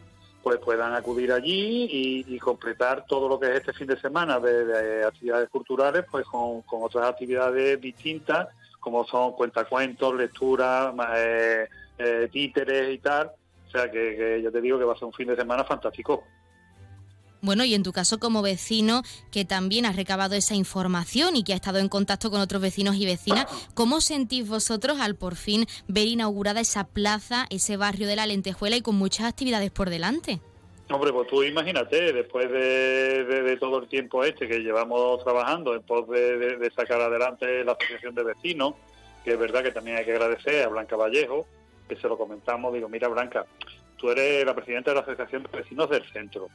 [0.48, 4.64] pues puedan acudir allí y, completar todo lo que es este fin de semana de,
[4.64, 8.48] de actividades culturales pues con, otras actividades distintas
[8.80, 11.68] como son cuentacuentos, lecturas, eh,
[11.98, 13.32] eh, títeres y tal.
[13.68, 15.66] O sea que, que yo te digo que va a ser un fin de semana
[15.66, 16.24] fantástico.
[17.48, 21.54] Bueno, y en tu caso como vecino que también has recabado esa información y que
[21.54, 25.66] ha estado en contacto con otros vecinos y vecinas, ¿cómo sentís vosotros al por fin
[25.88, 30.42] ver inaugurada esa plaza, ese barrio de la Lentejuela y con muchas actividades por delante?
[30.90, 36.06] Hombre, pues tú imagínate, después de, todo el tiempo este que llevamos trabajando en pos
[36.10, 38.74] de- de sacar adelante la Asociación de Vecinos,
[39.24, 41.48] que es verdad que también hay que agradecer a Blanca Vallejo,
[41.88, 43.46] que se lo comentamos, digo, mira Blanca,
[43.96, 46.50] tú eres la presidenta de la Asociación de Vecinos del Centro,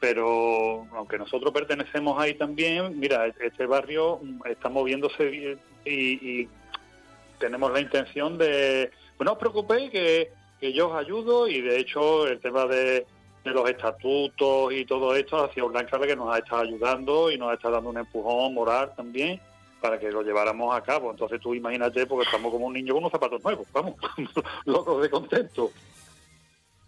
[0.00, 6.48] pero aunque nosotros pertenecemos ahí también, mira, este barrio mm, está moviéndose y, y
[7.38, 11.78] tenemos la intención de, pues no os preocupéis que, que yo os ayudo y de
[11.78, 13.06] hecho el tema de,
[13.44, 17.30] de los estatutos y todo esto ha sido Blanca la que nos ha estado ayudando
[17.30, 19.40] y nos ha estado dando un empujón moral también
[19.80, 21.10] para que lo lleváramos a cabo.
[21.10, 23.94] Entonces tú imagínate, porque estamos como un niño con unos zapatos nuevos, vamos,
[24.66, 25.70] locos de contento.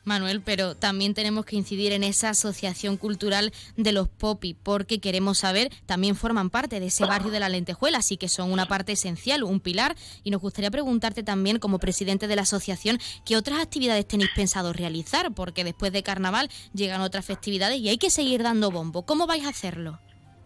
[0.05, 5.39] Manuel, pero también tenemos que incidir en esa asociación cultural de los Popi, porque queremos
[5.39, 8.93] saber, también forman parte de ese barrio de la Lentejuela, así que son una parte
[8.93, 13.61] esencial, un pilar, y nos gustaría preguntarte también, como presidente de la asociación, qué otras
[13.61, 18.43] actividades tenéis pensado realizar, porque después de carnaval llegan otras festividades y hay que seguir
[18.43, 19.03] dando bombo.
[19.07, 19.99] ¿Cómo vais a hacerlo?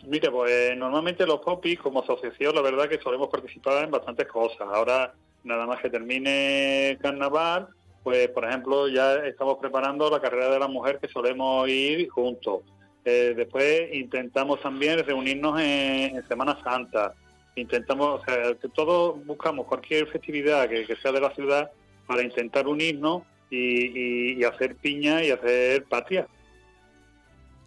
[0.06, 4.60] Mire, pues normalmente los Popis, como asociación, la verdad que solemos participar en bastantes cosas.
[4.72, 5.12] Ahora,
[5.42, 7.68] nada más que termine carnaval,
[8.06, 12.60] pues por ejemplo ya estamos preparando la carrera de la mujer que solemos ir juntos.
[13.04, 17.14] Eh, después intentamos también reunirnos en, Semana Santa.
[17.56, 21.68] Intentamos, o sea, que todos buscamos cualquier festividad que, sea de la ciudad
[22.06, 26.28] para intentar unirnos y, hacer piña y hacer patria.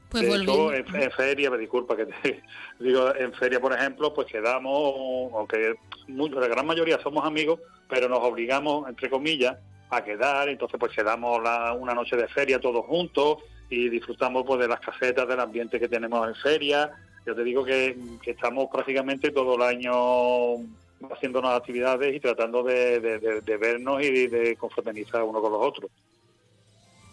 [0.07, 2.41] Pues de hecho, en, feria, me disculpa que te
[2.79, 5.73] digo, en feria, por ejemplo, pues quedamos, aunque
[6.07, 7.59] la gran mayoría somos amigos,
[7.89, 9.57] pero nos obligamos, entre comillas,
[9.89, 13.39] a quedar, entonces pues quedamos la, una noche de feria todos juntos
[13.69, 16.91] y disfrutamos pues de las casetas, del ambiente que tenemos en feria.
[17.25, 20.65] Yo te digo que, estamos prácticamente todo el año
[21.11, 25.91] haciendo unas actividades y tratando de, vernos y de confraternizar uno con los otros.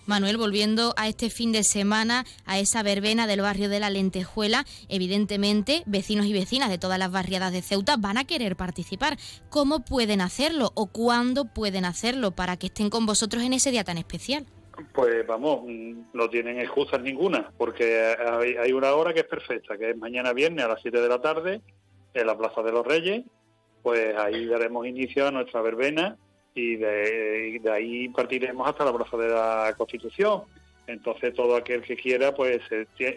[0.07, 4.65] Manuel, volviendo a este fin de semana, a esa verbena del barrio de la Lentejuela,
[4.89, 9.17] evidentemente vecinos y vecinas de todas las barriadas de Ceuta van a querer participar.
[9.51, 13.85] ¿Cómo pueden hacerlo o cuándo pueden hacerlo para que estén con vosotros en ese día
[13.85, 14.47] tan especial?
[14.93, 15.63] Pues vamos,
[16.13, 18.15] no tienen excusas ninguna, porque
[18.61, 21.21] hay, una hora que es perfecta, que es mañana viernes a las 7 de la
[21.21, 21.63] tarde
[22.13, 23.25] en la Plaza de los Reyes,
[23.83, 26.17] pues ahí daremos inicio a nuestra verbena
[26.57, 30.43] y de, ahí partiremos hasta la Plaza de la Constitución.
[30.87, 32.63] Entonces todo aquel que quiera, pues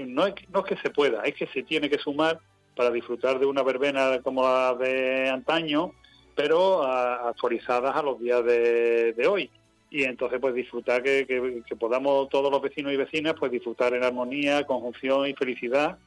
[0.06, 2.40] no, es, no es que se pueda, es que se tiene que sumar
[2.76, 5.94] para disfrutar de una verbena como la de antaño,
[6.36, 9.50] pero actualizadas a los días de, hoy.
[9.90, 14.04] Y entonces pues disfrutar que, que, podamos todos los vecinos y vecinas pues disfrutar en
[14.04, 15.98] armonía, conjunción y felicidad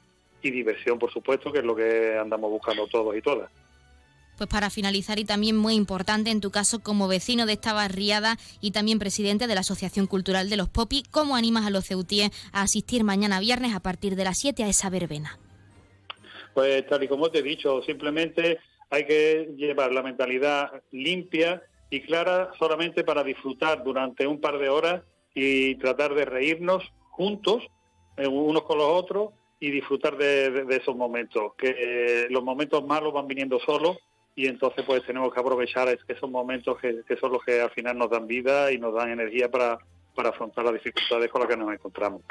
[0.43, 3.51] y diversión, por supuesto, que es lo que andamos buscando todos y todas.
[4.43, 8.39] Pues para finalizar y también muy importante en tu caso como vecino de esta barriada
[8.61, 12.33] y también presidente de la Asociación Cultural de los Popi, ¿cómo animas a los ceutíes
[12.53, 15.39] a asistir mañana viernes a partir de las 7 a esa verbena?
[16.55, 18.59] Pues tal y como te he dicho, simplemente
[18.91, 24.71] hay que llevar la mentalidad limpia y clara solamente para disfrutar durante un par de
[24.71, 25.05] horas
[25.37, 27.63] y tratar de reírnos juntos,
[28.17, 33.13] eh, unos con los otros, y disfrutar de, esos momentos, que eh, los momentos malos
[33.13, 33.99] van viniendo solos
[34.35, 38.11] y entonces pues tenemos que aprovechar esos momentos que, son los que al final nos
[38.11, 39.79] dan vida y nos dan energía para,
[40.15, 42.23] para afrontar las dificultades con las que nos encontramos.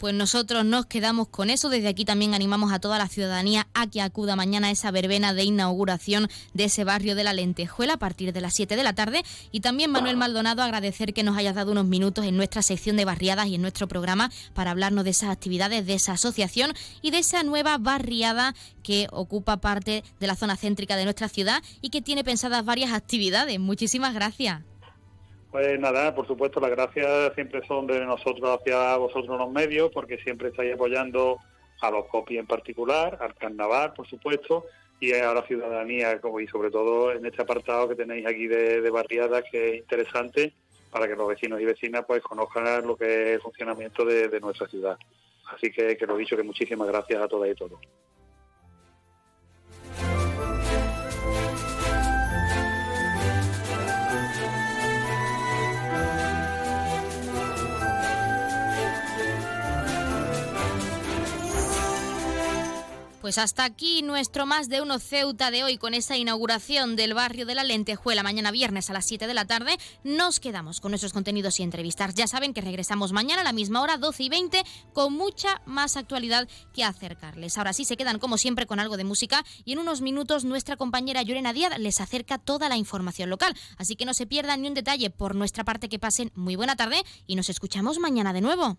[0.00, 1.68] Pues nosotros nos quedamos con eso.
[1.68, 5.34] Desde aquí también animamos a toda la ciudadanía a que acuda mañana a esa verbena
[5.34, 8.94] de inauguración de ese barrio de la Lentejuela a partir de las 7 de la
[8.94, 9.22] tarde.
[9.52, 13.04] Y también, Manuel Maldonado, agradecer que nos hayas dado unos minutos en nuestra sección de
[13.04, 16.72] barriadas y en nuestro programa para hablarnos de esas actividades, de esa asociación
[17.02, 21.62] y de esa nueva barriada que ocupa parte de la zona céntrica de nuestra ciudad
[21.82, 23.60] y que tiene pensadas varias actividades.
[23.60, 24.69] Muchísimas gracias.
[25.50, 30.18] Pues nada, por supuesto, las gracias siempre son de nosotros hacia vosotros los medios, porque
[30.18, 31.38] siempre estáis apoyando
[31.80, 34.66] a los copies en particular, al carnaval, por supuesto,
[35.00, 38.88] y a la ciudadanía, como y sobre todo en este apartado que tenéis aquí de,
[38.90, 40.52] barriadas, que es interesante
[40.90, 44.40] para que los vecinos y vecinas pues conozcan lo que es el funcionamiento de, de
[44.40, 44.98] nuestra ciudad.
[45.52, 47.80] Así que, que lo dicho, que muchísimas gracias a todas y todos.
[63.20, 67.44] Pues hasta aquí nuestro más de uno Ceuta de hoy con esa inauguración del barrio
[67.44, 69.76] de la Lentejuela mañana viernes a las 7 de la tarde.
[70.04, 72.14] Nos quedamos con nuestros contenidos y entrevistas.
[72.14, 74.64] Ya saben que regresamos mañana a la misma hora, 12 y 20,
[74.94, 77.58] con mucha más actualidad que acercarles.
[77.58, 80.78] Ahora sí se quedan como siempre con algo de música y en unos minutos nuestra
[80.78, 83.54] compañera Llorena Díaz les acerca toda la información local.
[83.76, 86.74] Así que no se pierdan ni un detalle por nuestra parte que pasen muy buena
[86.74, 88.78] tarde y nos escuchamos mañana de nuevo.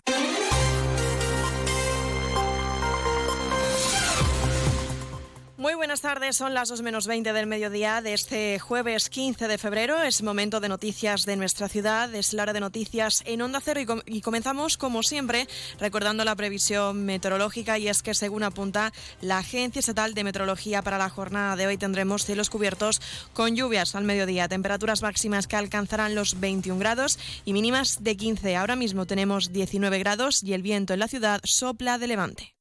[5.81, 9.99] Buenas tardes, son las 2 menos 20 del mediodía de este jueves 15 de febrero.
[10.03, 13.81] Es momento de noticias de nuestra ciudad, es la hora de noticias en Onda Cero
[14.05, 15.47] y, y comenzamos como siempre
[15.79, 20.99] recordando la previsión meteorológica y es que según apunta la Agencia Estatal de Meteorología para
[20.99, 23.01] la jornada de hoy tendremos cielos cubiertos
[23.33, 28.55] con lluvias al mediodía, temperaturas máximas que alcanzarán los 21 grados y mínimas de 15.
[28.55, 32.60] Ahora mismo tenemos 19 grados y el viento en la ciudad sopla de levante.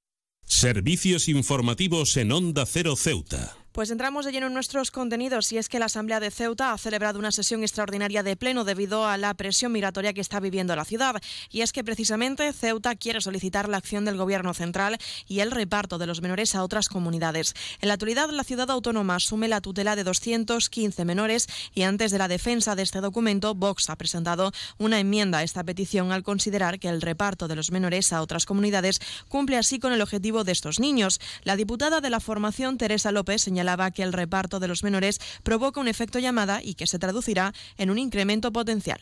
[0.51, 3.60] Servicios informativos en Onda Cero Ceuta.
[3.73, 6.79] Pues entramos de lleno en nuestros contenidos y es que la Asamblea de Ceuta ha
[6.79, 10.85] celebrado una sesión extraordinaria de pleno debido a la presión migratoria que está viviendo la
[10.85, 11.23] ciudad.
[11.53, 14.99] Y es que precisamente Ceuta quiere solicitar la acción del Gobierno central
[15.29, 17.55] y el reparto de los menores a otras comunidades.
[17.81, 22.19] En la actualidad, la ciudad autónoma asume la tutela de 215 menores y antes de
[22.19, 26.81] la defensa de este documento, Vox ha presentado una enmienda a esta petición al considerar
[26.81, 30.51] que el reparto de los menores a otras comunidades cumple así con el objetivo de
[30.51, 31.21] estos niños.
[31.45, 35.81] La diputada de la formación, Teresa López, señalaba que el reparto de los menores provoca
[35.81, 39.01] un efecto llamada y que se traducirá en un incremento potencial.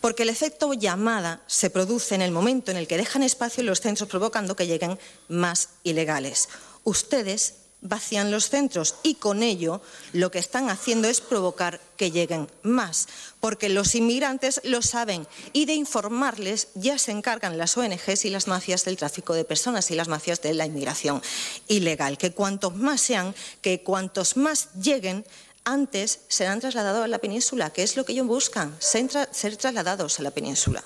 [0.00, 3.66] Porque el efecto llamada se produce en el momento en el que dejan espacio en
[3.66, 4.96] los centros provocando que lleguen
[5.28, 6.48] más ilegales.
[6.84, 9.80] Ustedes vacían los centros y con ello
[10.12, 13.06] lo que están haciendo es provocar que lleguen más,
[13.38, 18.48] porque los inmigrantes lo saben y de informarles ya se encargan las ONGs y las
[18.48, 21.22] mafias del tráfico de personas y las mafias de la inmigración
[21.68, 25.24] ilegal, que cuantos más sean, que cuantos más lleguen,
[25.64, 29.56] antes serán trasladados a la península, que es lo que ellos buscan, ser, tra- ser
[29.56, 30.82] trasladados a la península.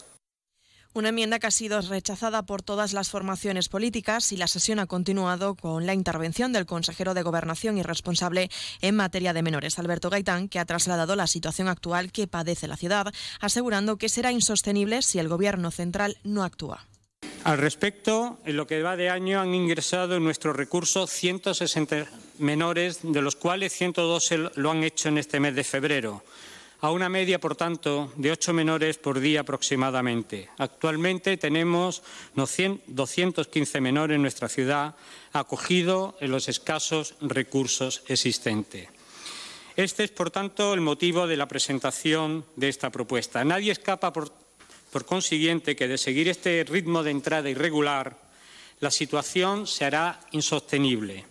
[0.93, 4.87] Una enmienda que ha sido rechazada por todas las formaciones políticas y la sesión ha
[4.87, 8.51] continuado con la intervención del consejero de Gobernación y responsable
[8.81, 12.77] en materia de menores, Alberto Gaitán, que ha trasladado la situación actual que padece la
[12.77, 13.07] ciudad,
[13.41, 16.89] asegurando que será insostenible si el Gobierno central no actúa.
[17.45, 22.07] Al respecto, en lo que va de año han ingresado en nuestro recurso 160
[22.39, 26.25] menores, de los cuales 112 lo han hecho en este mes de febrero,
[26.81, 30.49] a una media, por tanto, de ocho menores por día aproximadamente.
[30.59, 32.03] Actualmente tenemos
[32.35, 34.95] 215 menores en nuestra ciudad
[35.33, 38.89] acogidos en los escasos recursos existentes.
[39.77, 43.45] Este es, por tanto, el motivo de la presentación de esta propuesta.
[43.45, 44.33] Nadie escapa, por,
[45.07, 48.19] consiguiente, que de seguir este ritmo de entrada irregular,
[48.81, 51.30] la situación se hará insostenible.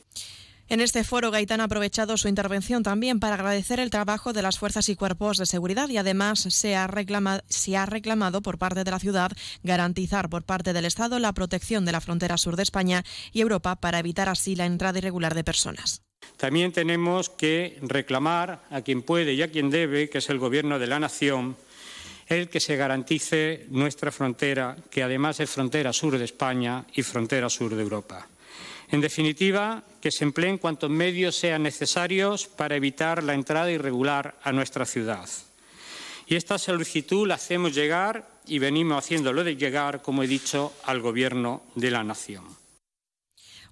[0.70, 4.60] En este foro, Gaitán ha aprovechado su intervención también para agradecer el trabajo de las
[4.60, 6.88] fuerzas y cuerpos de seguridad y además se ha,
[7.48, 9.32] se ha reclamado por parte de la ciudad
[9.64, 13.78] garantizar por parte del Estado la protección de la frontera sur de España y Europa
[13.78, 16.04] para evitar así la entrada irregular de personas.
[16.38, 20.78] También tenemos que reclamar a quien puede y a quien debe, que es el Gobierno
[20.78, 21.58] de la Nación,
[22.28, 27.50] el que se garantice nuestra frontera, que además es frontera sur de España y frontera
[27.50, 28.28] sur de Europa.
[28.92, 34.52] En definitiva, que se empleen cuantos medios sean necesarios para evitar la entrada irregular a
[34.52, 35.30] nuestra ciudad.
[36.26, 41.02] Y esta solicitud la hacemos llegar y venimos haciéndolo de llegar, como he dicho, al
[41.02, 42.46] Gobierno de la Nación.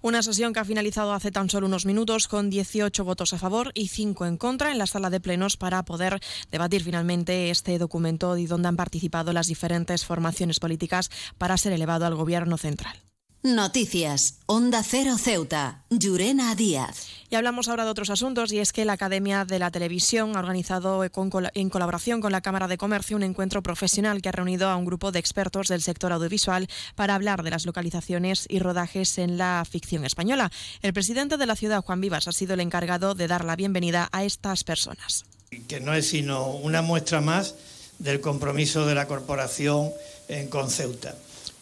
[0.02, 3.72] Una sesión que ha finalizado hace tan solo unos minutos con 18 votos a favor
[3.74, 6.20] y 5 en contra en la sala de plenos para poder
[6.52, 12.06] debatir finalmente este documento y donde han participado las diferentes formaciones políticas para ser elevado
[12.06, 13.07] al Gobierno central.
[13.56, 14.36] Noticias.
[14.46, 15.84] Onda Cero Ceuta.
[15.90, 17.08] Llurena Díaz.
[17.30, 20.40] Y hablamos ahora de otros asuntos y es que la Academia de la Televisión ha
[20.40, 24.32] organizado con col- en colaboración con la Cámara de Comercio un encuentro profesional que ha
[24.32, 28.60] reunido a un grupo de expertos del sector audiovisual para hablar de las localizaciones y
[28.60, 30.52] rodajes en la ficción española.
[30.82, 34.10] El presidente de la ciudad, Juan Vivas, ha sido el encargado de dar la bienvenida
[34.12, 35.26] a estas personas.
[35.68, 37.56] que no es sino una muestra más
[38.00, 39.92] del compromiso de la corporación
[40.28, 41.16] en con Ceuta.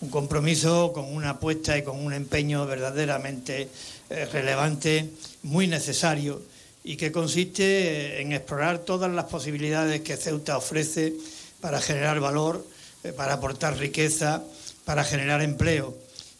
[0.06, 3.69] Un compromiso con una apuesta y con un empeño verdaderamente
[4.11, 5.10] eh, relevante,
[5.41, 6.44] muy necesario
[6.84, 11.15] y que consiste eh, en explorar todas las posibilidades que Ceuta ofrece
[11.60, 12.64] para generar valor,
[13.03, 14.44] eh, para aportar riqueza,
[14.86, 15.98] para generar empleo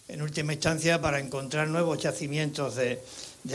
[0.10, 3.00] en última instancia para encontrar nuevos yacimientos de,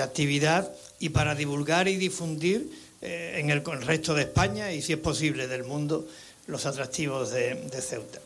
[0.03, 2.69] actividad y para divulgar y difundir
[3.01, 6.09] en el, resto de España y, si es posible, del mundo
[6.49, 8.20] los atractivos de Ceuta.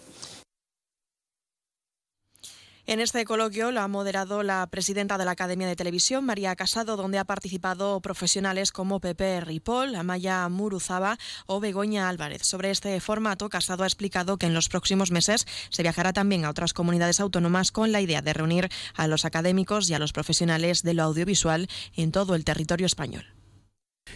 [2.86, 6.98] En este coloquio lo ha moderado la presidenta de la Academia de Televisión, María Casado,
[6.98, 11.16] donde ha participado profesionales como Pepe Ripoll, Amaya Muruzaba
[11.46, 12.42] o Begoña Álvarez.
[12.42, 16.50] Sobre este formato, Casado ha explicado que en los próximos meses se viajará también a
[16.50, 20.82] otras comunidades autónomas con la idea de reunir a los académicos y a los profesionales
[20.82, 23.33] de lo audiovisual en todo el territorio español.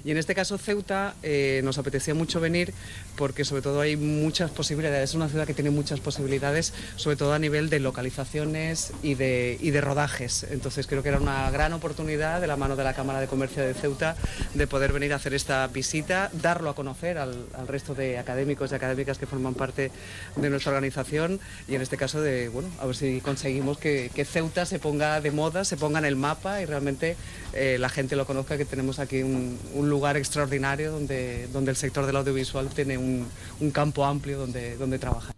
[0.05, 2.73] Y en este caso Ceuta eh, nos apetecía mucho venir
[3.17, 7.33] porque sobre todo hay muchas posibilidades, es una ciudad que tiene muchas posibilidades, sobre todo
[7.33, 10.47] a nivel de localizaciones y de, rodajes.
[10.51, 13.63] Entonces creo que era una gran oportunidad de la mano de la Cámara de Comercio
[13.63, 14.17] de Ceuta
[14.55, 18.75] de poder venir a hacer esta visita, darlo a conocer al, resto de académicos y
[18.75, 19.91] académicas que forman parte
[20.37, 21.39] de nuestra organización
[21.69, 25.31] y en este caso de, bueno, a ver si conseguimos que, Ceuta se ponga de
[25.31, 27.17] moda, se ponga en el mapa y realmente
[27.55, 32.07] eh, la gente lo conozca, que tenemos aquí un lugar extraordinario donde, donde el sector
[32.07, 33.27] del audiovisual tiene un,
[33.61, 35.35] un campo amplio donde, donde trabajar.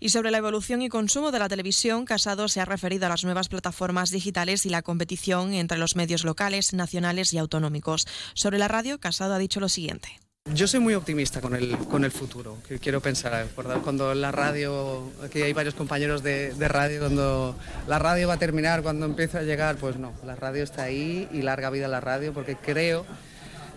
[0.00, 3.24] Y sobre la evolución y consumo de la televisión, Casado se ha referido a las
[3.24, 8.06] nuevas plataformas digitales y la competición entre los medios locales, nacionales y autonómicos.
[8.34, 10.20] Sobre la radio, Casado ha dicho lo siguiente.
[10.52, 13.48] Yo soy muy optimista con el, con el futuro, quiero pensar,
[13.82, 17.56] cuando la radio, aquí hay varios compañeros de, de, radio, cuando
[17.88, 21.26] la radio va a terminar, cuando empieza a llegar, pues no, la radio está ahí
[21.32, 23.06] y larga vida la radio, porque creo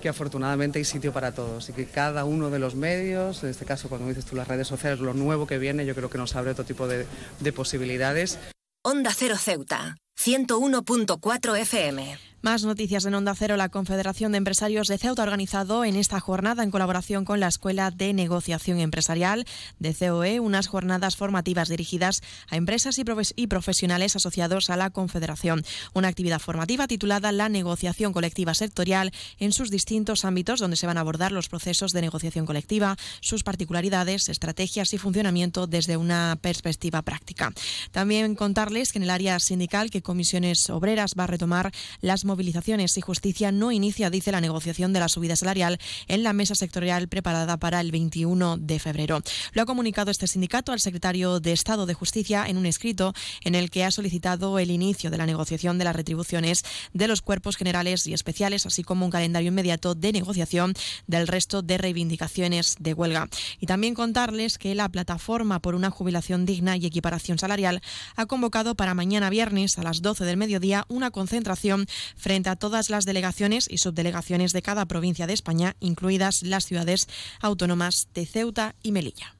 [0.08, 3.66] que afortunadamente hay sitio para todos y que cada uno de los medios, en este
[3.66, 6.34] caso cuando dices tú las redes sociales, lo nuevo que viene, yo creo que nos
[6.38, 7.06] abre otro tipo de,
[7.42, 8.40] de posibilidades.
[8.86, 12.27] Onda Cero Ceuta, 101.4 FM.
[12.44, 13.58] Más noticias en Onda Cero.
[13.58, 17.48] La Confederación de Empresarios de Ceuta ha organizado en esta jornada, en colaboración con la
[17.48, 19.46] Escuela de Negociación Empresarial
[19.80, 23.00] de COE, unas jornadas formativas dirigidas a empresas
[23.36, 25.66] y profesionales asociados a la Confederación.
[25.96, 31.00] Una actividad formativa titulada La negociación colectiva sectorial en sus distintos ámbitos, donde se van
[31.00, 37.02] a abordar los procesos de negociación colectiva, sus particularidades, estrategias y funcionamiento desde una perspectiva
[37.02, 37.52] práctica.
[37.92, 42.96] También contarles que en el área sindical que Comisiones Obreras va a retomar las movilizaciones
[42.98, 47.08] y justicia no inicia, dice, la negociación de la subida salarial en la mesa sectorial
[47.08, 49.22] preparada para el 21 de febrero.
[49.54, 53.14] Lo ha comunicado este sindicato al secretario de Estado de Justicia en un escrito
[53.44, 56.64] en el que ha solicitado el inicio de la negociación de las retribuciones
[56.94, 60.74] de los cuerpos generales y especiales, así como un calendario inmediato de negociación
[61.08, 63.30] del resto de reivindicaciones de huelga.
[63.60, 67.82] Y también contarles que la plataforma por una jubilación digna y equiparación salarial
[68.16, 71.88] ha convocado para mañana viernes a las 12 del mediodía una concentración
[72.18, 77.08] frente a todas las delegaciones y subdelegaciones de cada provincia de España, incluidas las ciudades
[77.40, 79.37] autónomas de Ceuta y Melilla.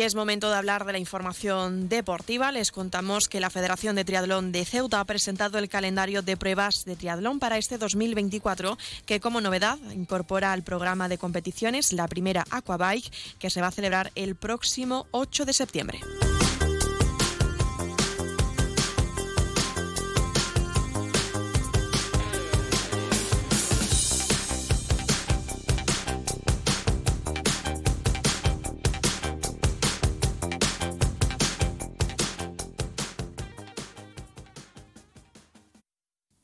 [0.00, 2.52] Y es momento de hablar de la información deportiva.
[2.52, 6.86] Les contamos que la Federación de Triatlón de Ceuta ha presentado el calendario de pruebas
[6.86, 12.46] de triatlón para este 2024, que como novedad incorpora al programa de competiciones la primera
[12.50, 16.00] Aquabike, que se va a celebrar el próximo 8 de septiembre.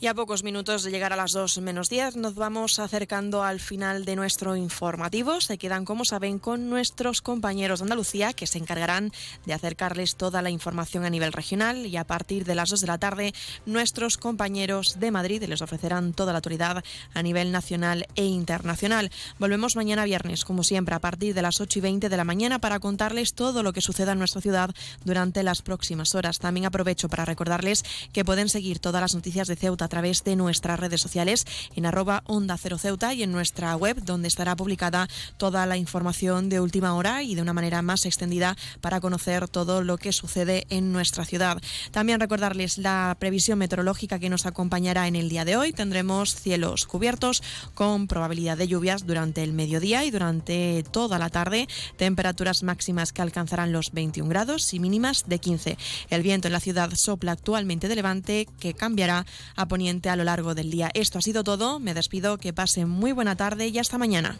[0.00, 3.58] Y a pocos minutos de llegar a las 2 menos 10 nos vamos acercando al
[3.58, 5.40] final de nuestro informativo.
[5.40, 9.10] Se quedan, como saben, con nuestros compañeros de Andalucía que se encargarán
[9.44, 12.86] de acercarles toda la información a nivel regional y a partir de las 2 de
[12.86, 13.34] la tarde
[13.66, 19.10] nuestros compañeros de Madrid les ofrecerán toda la autoridad a nivel nacional e internacional.
[19.40, 22.60] Volvemos mañana viernes, como siempre, a partir de las 8 y 20 de la mañana
[22.60, 24.70] para contarles todo lo que suceda en nuestra ciudad
[25.04, 26.38] durante las próximas horas.
[26.38, 30.36] También aprovecho para recordarles que pueden seguir todas las noticias de Ceuta a través de
[30.36, 35.08] nuestras redes sociales en arroba onda cero ceuta y en nuestra web donde estará publicada
[35.38, 39.82] toda la información de última hora y de una manera más extendida para conocer todo
[39.82, 41.58] lo que sucede en nuestra ciudad.
[41.90, 45.72] También recordarles la previsión meteorológica que nos acompañará en el día de hoy.
[45.72, 47.42] Tendremos cielos cubiertos
[47.72, 51.66] con probabilidad de lluvias durante el mediodía y durante toda la tarde.
[51.96, 55.78] Temperaturas máximas que alcanzarán los 21 grados y mínimas de 15.
[56.10, 59.24] El viento en la ciudad sopla actualmente de levante que cambiará
[59.56, 59.66] a
[60.10, 60.90] a lo largo del día.
[60.94, 61.78] Esto ha sido todo.
[61.78, 62.38] Me despido.
[62.38, 64.38] Que pase muy buena tarde y hasta mañana.